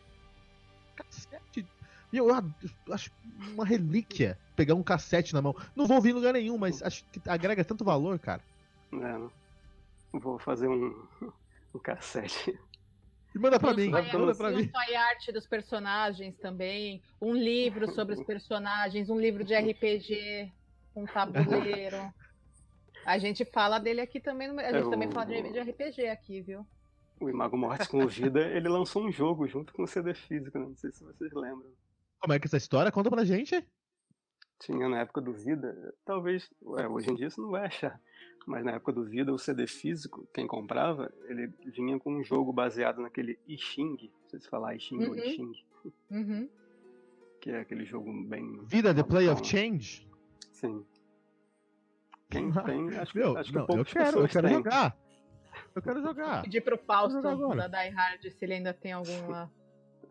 [0.94, 1.66] cassete.
[2.12, 3.10] Eu, eu acho
[3.52, 5.54] uma relíquia pegar um cassete na mão.
[5.74, 8.42] Não vou ouvir em lugar nenhum, mas acho que agrega tanto valor, cara.
[8.92, 9.30] É, não.
[10.12, 10.94] Vou fazer um,
[11.74, 12.58] um cassete.
[13.36, 14.70] E manda pra mim, manda pra mim.
[14.74, 20.50] Um arte dos personagens também, um livro sobre os personagens, um livro de RPG,
[20.96, 22.10] um tabuleiro.
[23.04, 26.40] A gente fala dele aqui também, a gente é, também fala de, de RPG aqui,
[26.40, 26.66] viu?
[27.20, 30.58] o Imago Mortis com o Vida, ele lançou um jogo junto com o CD físico,
[30.58, 30.66] né?
[30.66, 31.70] não sei se vocês lembram.
[32.18, 32.90] Como é que é essa história?
[32.90, 33.62] Conta pra gente.
[34.58, 38.00] Tinha na época do Vida, talvez, ué, hoje em dia isso não vai achar,
[38.46, 42.52] mas na época do Vida, o CD físico, quem comprava, ele vinha com um jogo
[42.52, 45.10] baseado naquele I Ching, não sei se falar I Ching uhum.
[45.10, 45.52] ou I Ching.
[46.10, 46.48] Uhum.
[47.40, 48.64] Que é aquele jogo bem.
[48.64, 50.08] Vida, The Play of Change?
[50.52, 50.84] Sim.
[52.30, 54.56] Quem tem, acho, Meu, acho que não, eu quero, eu quero têm.
[54.56, 54.96] jogar.
[55.74, 56.42] Eu quero jogar.
[56.42, 59.52] Pedir pro Fausto da Die Hard se ele ainda tem alguma.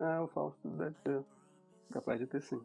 [0.00, 1.22] Ah, o Fausto deve ter.
[1.92, 2.60] Capaz de ter sim.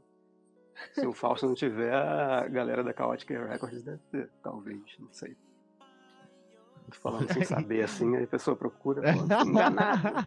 [0.94, 5.36] Se o Fausto não tiver, a galera da Chaotic Records deve ter, talvez, não sei.
[6.90, 10.26] Tô falando sem saber assim, aí a pessoa procura, fala, enganado.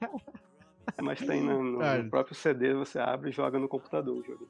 [1.02, 4.48] Mas tem no, no, no, próprio CD, você abre e joga no computador o jogo.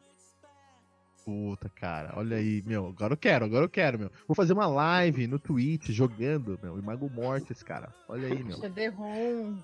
[1.24, 2.88] Puta, cara, olha aí, meu.
[2.88, 4.10] Agora eu quero, agora eu quero, meu.
[4.28, 6.78] Vou fazer uma live no Twitch jogando, meu.
[6.78, 7.94] Imago Mortis, cara.
[8.08, 8.58] Olha aí, meu.
[8.58, 9.56] CD-ROM.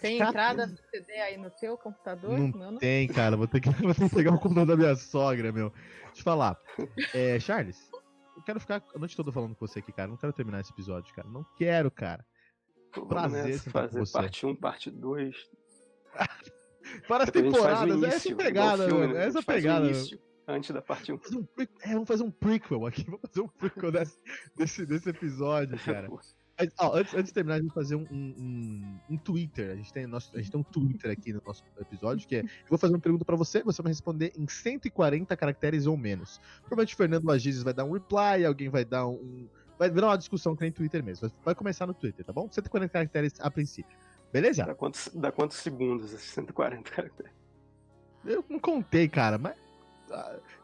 [0.00, 2.38] Tem entrada do CD aí no seu computador?
[2.38, 3.36] Não não tem, cara.
[3.36, 5.70] Vou ter que, vou ter que pegar o computador da minha sogra, meu.
[5.70, 6.58] Deixa eu falar.
[7.14, 7.90] É, Charles,
[8.36, 10.08] eu quero ficar a noite toda falando com você aqui, cara.
[10.08, 11.28] Não quero terminar esse episódio, cara.
[11.28, 12.24] Não quero, cara.
[12.94, 14.12] Vamos Prazer nessa, fazer você.
[14.12, 15.36] parte 1, parte 2.
[17.06, 19.14] Para as temporadas, é início, essa igual pegada, filme, mano.
[19.14, 19.24] né?
[19.24, 19.86] É essa pegada.
[19.86, 21.16] início, Antes da parte 1.
[21.18, 21.46] Vamos fazer um
[21.82, 23.04] é, vamos fazer um prequel aqui.
[23.10, 24.18] Vamos fazer um prequel desse,
[24.56, 26.08] desse, desse episódio, cara.
[26.58, 29.70] Mas, ó, antes, antes de terminar, a gente vai fazer um, um, um- Twitter.
[29.70, 32.40] A gente, tem nosso, a gente tem um Twitter aqui no nosso episódio, que é.
[32.40, 36.40] Eu vou fazer uma pergunta pra você, você vai responder em 140 caracteres ou menos.
[36.62, 39.48] Provavelmente o Fernando Agizes vai dar um reply, alguém vai dar um.
[39.78, 41.28] Vai virar uma discussão que nem Twitter mesmo.
[41.28, 42.48] Vai- Vai começar no Twitter, tá bom?
[42.50, 43.96] 140 caracteres a princípio.
[44.32, 44.64] Beleza?
[44.64, 47.32] Dá quantos, dá quantos segundos esses 140 caracteres?
[48.24, 49.54] Eu não contei, cara, mas.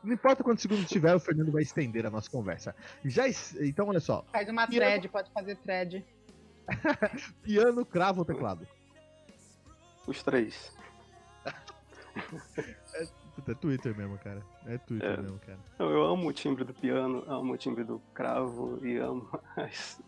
[0.03, 2.75] Não importa quantos segundos tiver, o Fernando vai estender a nossa conversa.
[3.05, 3.25] Já,
[3.61, 4.25] então, olha só.
[4.33, 6.05] Faz uma eu- thread, pode fazer thread.
[7.43, 8.67] Piano, cravo ou teclado?
[10.07, 10.75] Os três.
[13.35, 14.41] Puta, é Twitter mesmo, cara.
[14.67, 15.17] É Twitter É.
[15.23, 15.59] mesmo, cara.
[15.79, 20.01] Eu, eu amo o timbre do piano, amo o timbre do cravo e amo as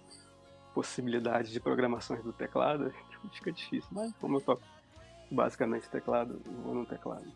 [0.74, 2.93] possibilidades de programações do teclado.
[3.32, 4.62] Fica difícil, mas como eu toco
[5.30, 7.26] basicamente teclado, eu vou no teclado.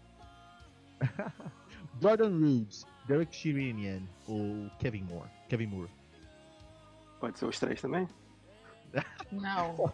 [2.01, 5.29] Jordan Rhodes, Derek Sherinian ou Kevin Moore?
[5.49, 5.91] Kevin Moore.
[7.19, 8.09] Pode ser os três também?
[9.31, 9.91] Não.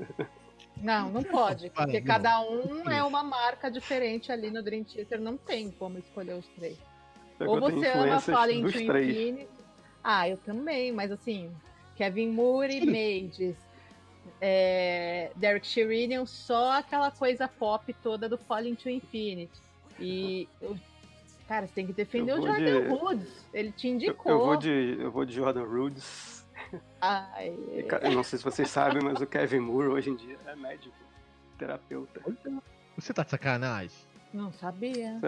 [0.83, 2.07] Não, não pode, porque não.
[2.07, 6.47] cada um é uma marca diferente ali no Dream Theater, não tem como escolher os
[6.49, 6.77] três.
[7.39, 8.79] Que Ou você ama dos to.
[8.79, 9.49] Infinity.
[10.05, 11.51] Ah, eu também, mas assim,
[11.97, 13.57] Kevin Moore e Mages.
[14.41, 19.61] É, Derek Sherinian, só aquela coisa pop toda do Falling to Infinity.
[19.99, 20.77] E, eu-
[21.47, 23.47] cara, você tem que defender Eu o Jordan de- Woods.
[23.53, 24.33] Ele te Eu, indicou.
[24.33, 26.47] eu vou de, eu vou de Jordan Rhodes.
[27.01, 30.37] Ai, E, Eu não sei se vocês sabem, mas o Kevin Moore hoje em dia
[30.47, 30.95] é médico,
[31.59, 32.21] terapeuta.
[32.97, 33.97] Você tá de sacanagem?
[34.33, 35.19] não sabia.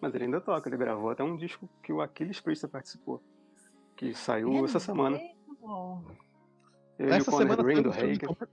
[0.00, 3.22] Mas ele ainda toca, ele gravou até um disco que o Aquiles Priest participou.
[3.96, 5.16] Que saiu essa semana.
[5.18, 5.34] e
[6.98, 8.18] Essa Conor semana Green do Haken.
[8.18, 8.48] compra-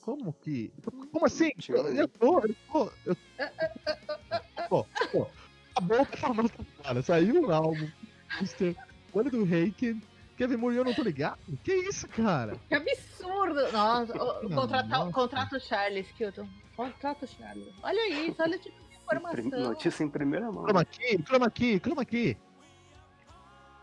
[0.00, 0.72] Como que.
[1.12, 1.50] Como assim?
[1.68, 2.90] Eu tô, eu tô.
[3.06, 3.16] Eu...
[4.68, 5.26] Pô, pô.
[5.76, 7.02] Acabou com essa nossa cara.
[7.02, 7.88] Saiu um álbum.
[8.38, 8.76] Mr.
[9.12, 10.00] Olho do Haken.
[10.36, 11.38] Kevin Moore, eu não tô ligado?
[11.62, 12.56] Que isso, cara?
[12.68, 13.70] Que absurdo!
[13.72, 15.12] Nossa, o- contrata, nossa.
[15.12, 16.48] contrata o Charles, Kilton.
[16.76, 17.68] Contrata o Charles.
[17.82, 19.60] Olha isso, olha o tipo de informação.
[19.60, 20.64] Notícia em primeira mão.
[20.64, 22.36] Chroma aqui, chroma aqui, chroma aqui.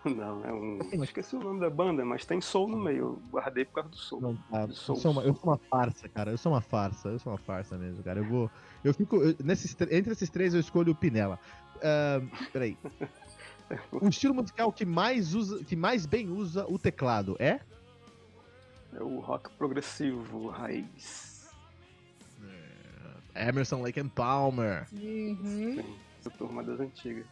[0.04, 0.80] Não, é um.
[1.04, 2.98] Esqueci o nome da banda, mas tem soul no meio.
[2.98, 4.20] Eu guardei por causa do soul.
[4.22, 4.64] Não, tá.
[4.64, 6.32] Eu Sou- uma, eu sou uma farsa, cara.
[6.32, 7.10] Eu sou uma farsa.
[7.10, 8.20] Eu sou uma farsa mesmo, cara.
[8.20, 8.52] Eu vou.
[8.84, 9.18] Eu fico.
[9.18, 11.40] eu- nesses, tre- entre esses três, eu escolho o Pinella.
[11.82, 12.78] Ahn, peraí.
[13.92, 17.60] O estilo musical que mais usa, que mais bem usa o teclado é?
[18.94, 21.50] É o rock progressivo, raiz.
[23.34, 24.88] Emerson Lake and Palmer.
[24.92, 25.38] Uhum.
[25.46, 27.26] Sim, essa turma das antigas.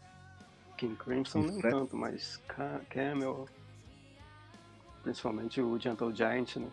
[0.78, 1.70] King Crimson nem né?
[1.70, 3.48] tanto, mas Ca- Camel.
[5.04, 6.70] Principalmente o Gentle Giant, né?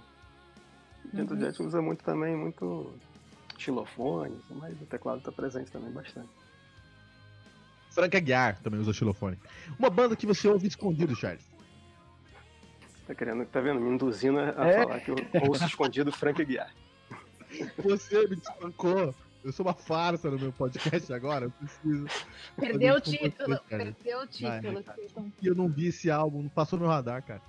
[1.13, 1.41] O Gentle Uhum.
[1.41, 2.95] Giant usa muito também, muito
[3.59, 6.29] xilofone, mas o teclado tá presente também bastante.
[7.97, 9.39] Frank Aguiar também usa xilofone.
[9.79, 11.51] Uma banda que você ouve escondido, Charles.
[13.07, 13.81] Tá querendo, tá vendo?
[13.81, 14.83] Me induzindo a a É.
[14.83, 15.17] falar que eu
[15.49, 16.71] ouço escondido Frank Guiar.
[17.79, 19.15] Você me despancou.
[19.43, 21.47] Eu sou uma farsa no meu podcast agora.
[21.47, 22.07] Eu preciso.
[22.59, 24.83] Perdeu o título, perdeu o título.
[24.83, 27.41] Vai, eu não vi esse álbum, não passou no meu radar, cara.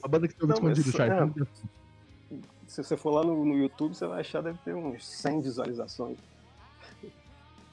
[0.00, 1.34] Uma banda que você ouve Não, escondido, Charles.
[1.36, 2.38] é.
[2.68, 6.18] Se você for lá no, no YouTube, você vai achar deve ter uns 100 visualizações.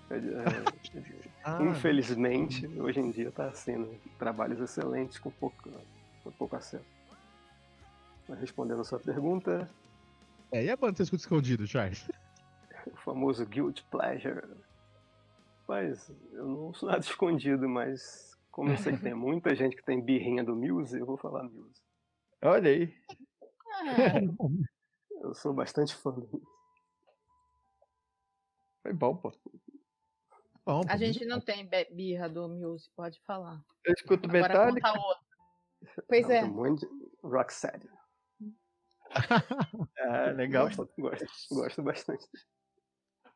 [0.10, 3.98] É, é, Ah, Infelizmente, hoje em dia tá assim, né?
[4.20, 5.70] Trabalhos excelentes com pouco,
[6.22, 6.86] com pouco acesso.
[8.28, 9.70] Mas respondendo a sua pergunta,
[10.52, 12.06] É, e a banda escuta escondido, Charles?
[12.88, 14.42] o famoso Guilty Pleasure.
[15.68, 19.84] Mas eu não sou nada escondido, mas como eu sei que tem muita gente que
[19.86, 21.82] tem birrinha do Muse, eu vou falar Muse.
[22.42, 22.94] Olha aí.
[25.22, 26.46] Eu sou bastante fã do Muse.
[28.84, 29.32] Foi bom, pô.
[30.68, 33.64] Bom, a gente não tem birra do Muse, pode falar.
[33.86, 34.92] Eu escuto Agora Metallica.
[36.10, 36.44] Pois Não, é.
[36.44, 36.88] um monte de
[37.24, 37.88] Rocksteady.
[39.98, 40.66] Ah, legal.
[40.66, 42.26] Gosto, gosto, gosto bastante.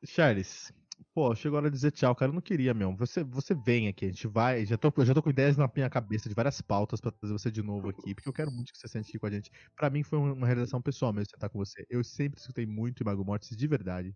[0.03, 0.73] Charles,
[1.13, 2.32] pô, chegou a hora de dizer tchau, cara.
[2.32, 2.97] Eu não queria mesmo.
[2.97, 4.65] Você, você vem aqui, a gente vai.
[4.65, 7.49] Já tô, já tô com ideias na minha cabeça de várias pautas pra trazer você
[7.49, 9.49] de novo aqui, porque eu quero muito que você sente aqui com a gente.
[9.73, 11.86] Pra mim foi uma realização pessoal mesmo sentar com você.
[11.89, 14.13] Eu sempre escutei muito Imago Mortis de verdade.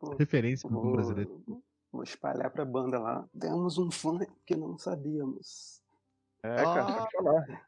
[0.00, 1.62] Pô, Referência no Vou, brasileiro.
[1.92, 3.28] Vou espalhar pra banda lá.
[3.38, 5.82] Temos um fã que não sabíamos.
[6.42, 6.96] É, cara, Ah.
[6.96, 7.66] pode falar.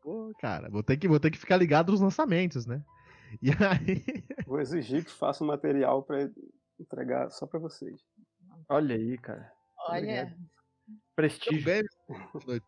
[0.00, 2.84] Pô, cara, vou ter, que, vou ter que ficar ligado nos lançamentos, né?
[3.42, 4.04] E aí.
[4.46, 6.30] Vou exigir que faça um material pra
[6.78, 8.00] entregar só pra vocês.
[8.68, 9.50] Olha aí, cara.
[9.88, 10.36] Olha,
[11.16, 11.64] Prestígio.
[12.32, 12.60] Também.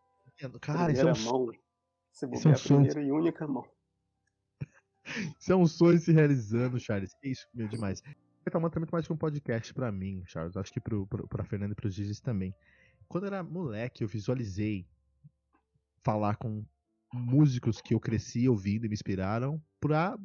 [0.59, 1.53] Cara, isso é, um, sonho- mão.
[2.11, 2.79] Isso é um a sonho.
[2.89, 3.65] primeira e única mão.
[5.39, 7.13] isso é um sonho se realizando, Charles.
[7.21, 8.01] Que isso, meu, demais.
[8.47, 10.55] Metal Mantra é mais que um podcast pra mim, Charles.
[10.55, 12.53] Acho que pro, pro, pra Fernanda e pros Gigis também.
[13.07, 14.85] Quando eu era moleque, eu visualizei
[16.03, 16.65] falar com
[17.13, 20.17] músicos que eu cresci ouvindo e me inspiraram pra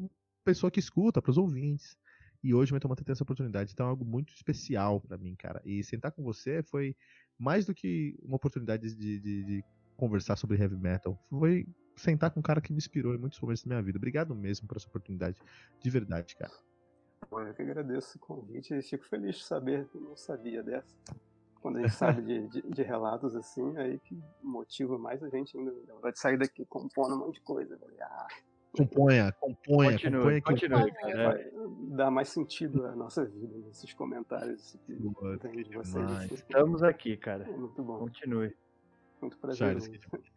[0.44, 1.96] pessoa que escuta, pros ouvintes.
[2.42, 3.72] E hoje o Metal Mantra tem essa oportunidade.
[3.72, 5.60] Então é algo muito especial pra mim, cara.
[5.64, 6.94] E sentar com você foi
[7.38, 9.64] mais do que uma oportunidade de, de- de
[9.96, 11.16] conversar sobre heavy metal.
[11.28, 11.66] Foi
[11.96, 13.98] sentar com um cara que me inspirou em muitos momentos da minha vida.
[13.98, 15.38] Obrigado mesmo por essa oportunidade.
[15.80, 16.52] De verdade, cara.
[17.28, 20.62] Pô, Eu que agradeço o convite e fico feliz de saber que eu não sabia
[20.62, 20.94] dessa.
[21.60, 25.56] Quando a gente sabe de, de, de relatos assim, aí que motiva mais a gente
[25.56, 25.70] ainda.
[25.72, 27.78] De sair daqui compondo um monte de coisa.
[28.00, 28.26] Ah,
[28.76, 31.10] Componha, componha, Continue, componha que continue, cara.
[31.10, 31.26] É.
[31.26, 31.50] vai
[31.94, 36.10] dar mais sentido à nossa vida nesses comentários que Boa, tem de vocês.
[36.10, 36.34] assim.
[36.34, 37.44] Estamos aqui, cara.
[37.44, 38.56] É muito bom, Continue.
[39.20, 39.90] muito Charles, prazeroso.
[39.90, 40.31] que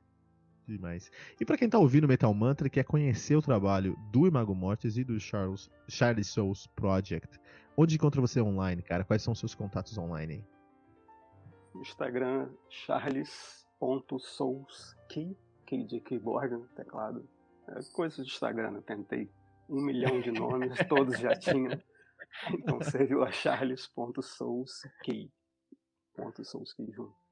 [0.68, 1.12] demais.
[1.40, 4.98] E pra quem tá ouvindo Metal Mantra e quer conhecer o trabalho do Imago Mortis
[4.98, 7.40] e do Charles, Charlie Souls Project,
[7.78, 9.04] onde encontra você online, cara?
[9.04, 10.44] Quais são os seus contatos online?
[11.76, 17.28] Instagram, charles.soulskey, key de keyboard, né, teclado.
[17.68, 19.30] É coisa de Instagram, eu tentei
[19.68, 21.78] um milhão de nomes, todos já tinham.
[22.52, 25.32] Então serviu a charles.soulskey.
[26.16, 27.25] Ponto Soulskey junto.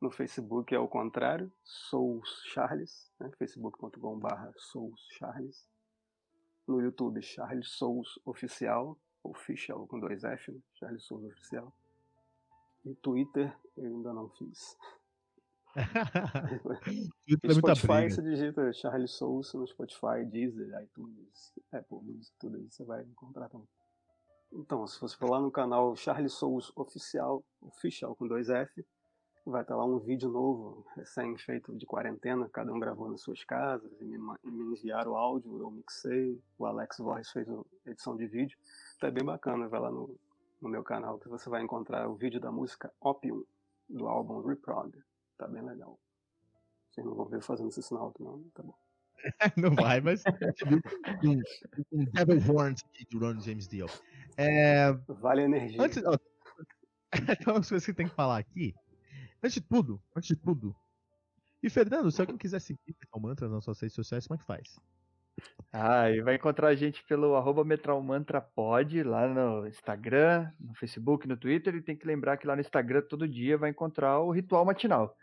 [0.00, 5.68] No Facebook é o contrário, Souls Charles, né, facebook.com.br Souls Charles.
[6.66, 11.72] No YouTube, Charles Souls Oficial, official com dois F, né, Charles Souls Oficial.
[12.86, 14.74] E Twitter eu ainda não fiz.
[17.26, 22.66] Twitter é Spotify você digita Charles Souls no Spotify, Deezer, iTunes, Apple Music, tudo aí
[22.70, 23.68] você vai encontrar também.
[24.52, 28.84] Então, se você for lá no canal Charles Souls Oficial, Official com dois F,
[29.46, 33.90] vai estar lá um vídeo novo, recém-feito de quarentena, cada um gravou nas suas casas
[34.00, 38.26] e me, me enviaram o áudio, eu mixei, o Alex Voice fez a edição de
[38.26, 38.58] vídeo.
[38.96, 40.14] Então é bem bacana, vai lá no,
[40.60, 43.44] no meu canal que você vai encontrar o vídeo da música Opium,
[43.88, 44.92] do álbum Reprog.
[45.36, 45.98] Tá bem legal.
[46.90, 48.74] Vocês não vão ver eu fazendo esse sinal, não, tá bom.
[49.58, 50.22] Não vai, mas
[51.22, 51.42] um,
[52.14, 53.84] Devil Horns do Ron James Dio.
[54.38, 55.82] É, Vale a energia.
[55.82, 56.16] antes, ó,
[57.44, 58.74] tem umas coisas que tem que falar aqui.
[59.42, 60.76] Antes de tudo, antes de tudo.
[61.62, 64.46] E Fernando, se alguém quiser seguir Metal Mantra nas nossas redes sociais, como é que
[64.46, 64.78] faz?
[65.72, 71.36] Ah, e vai encontrar a gente pelo arroba metralmantrapod lá no Instagram, no Facebook, no
[71.36, 71.74] Twitter.
[71.74, 75.16] E tem que lembrar que lá no Instagram todo dia vai encontrar o ritual matinal.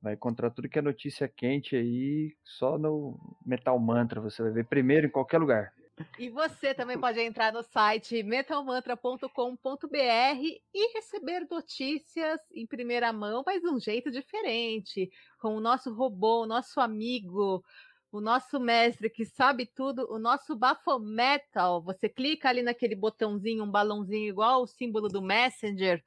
[0.00, 4.20] Vai encontrar tudo que é notícia quente aí, só no Metal Mantra.
[4.20, 5.72] Você vai ver primeiro em qualquer lugar.
[6.18, 9.28] E você também pode entrar no site metalmantra.com.br
[10.74, 16.42] e receber notícias em primeira mão, mas de um jeito diferente, com o nosso robô,
[16.42, 17.64] o nosso amigo,
[18.10, 21.80] o nosso mestre que sabe tudo, o nosso Bafometal.
[21.82, 26.02] Você clica ali naquele botãozinho, um balãozinho igual o símbolo do Messenger,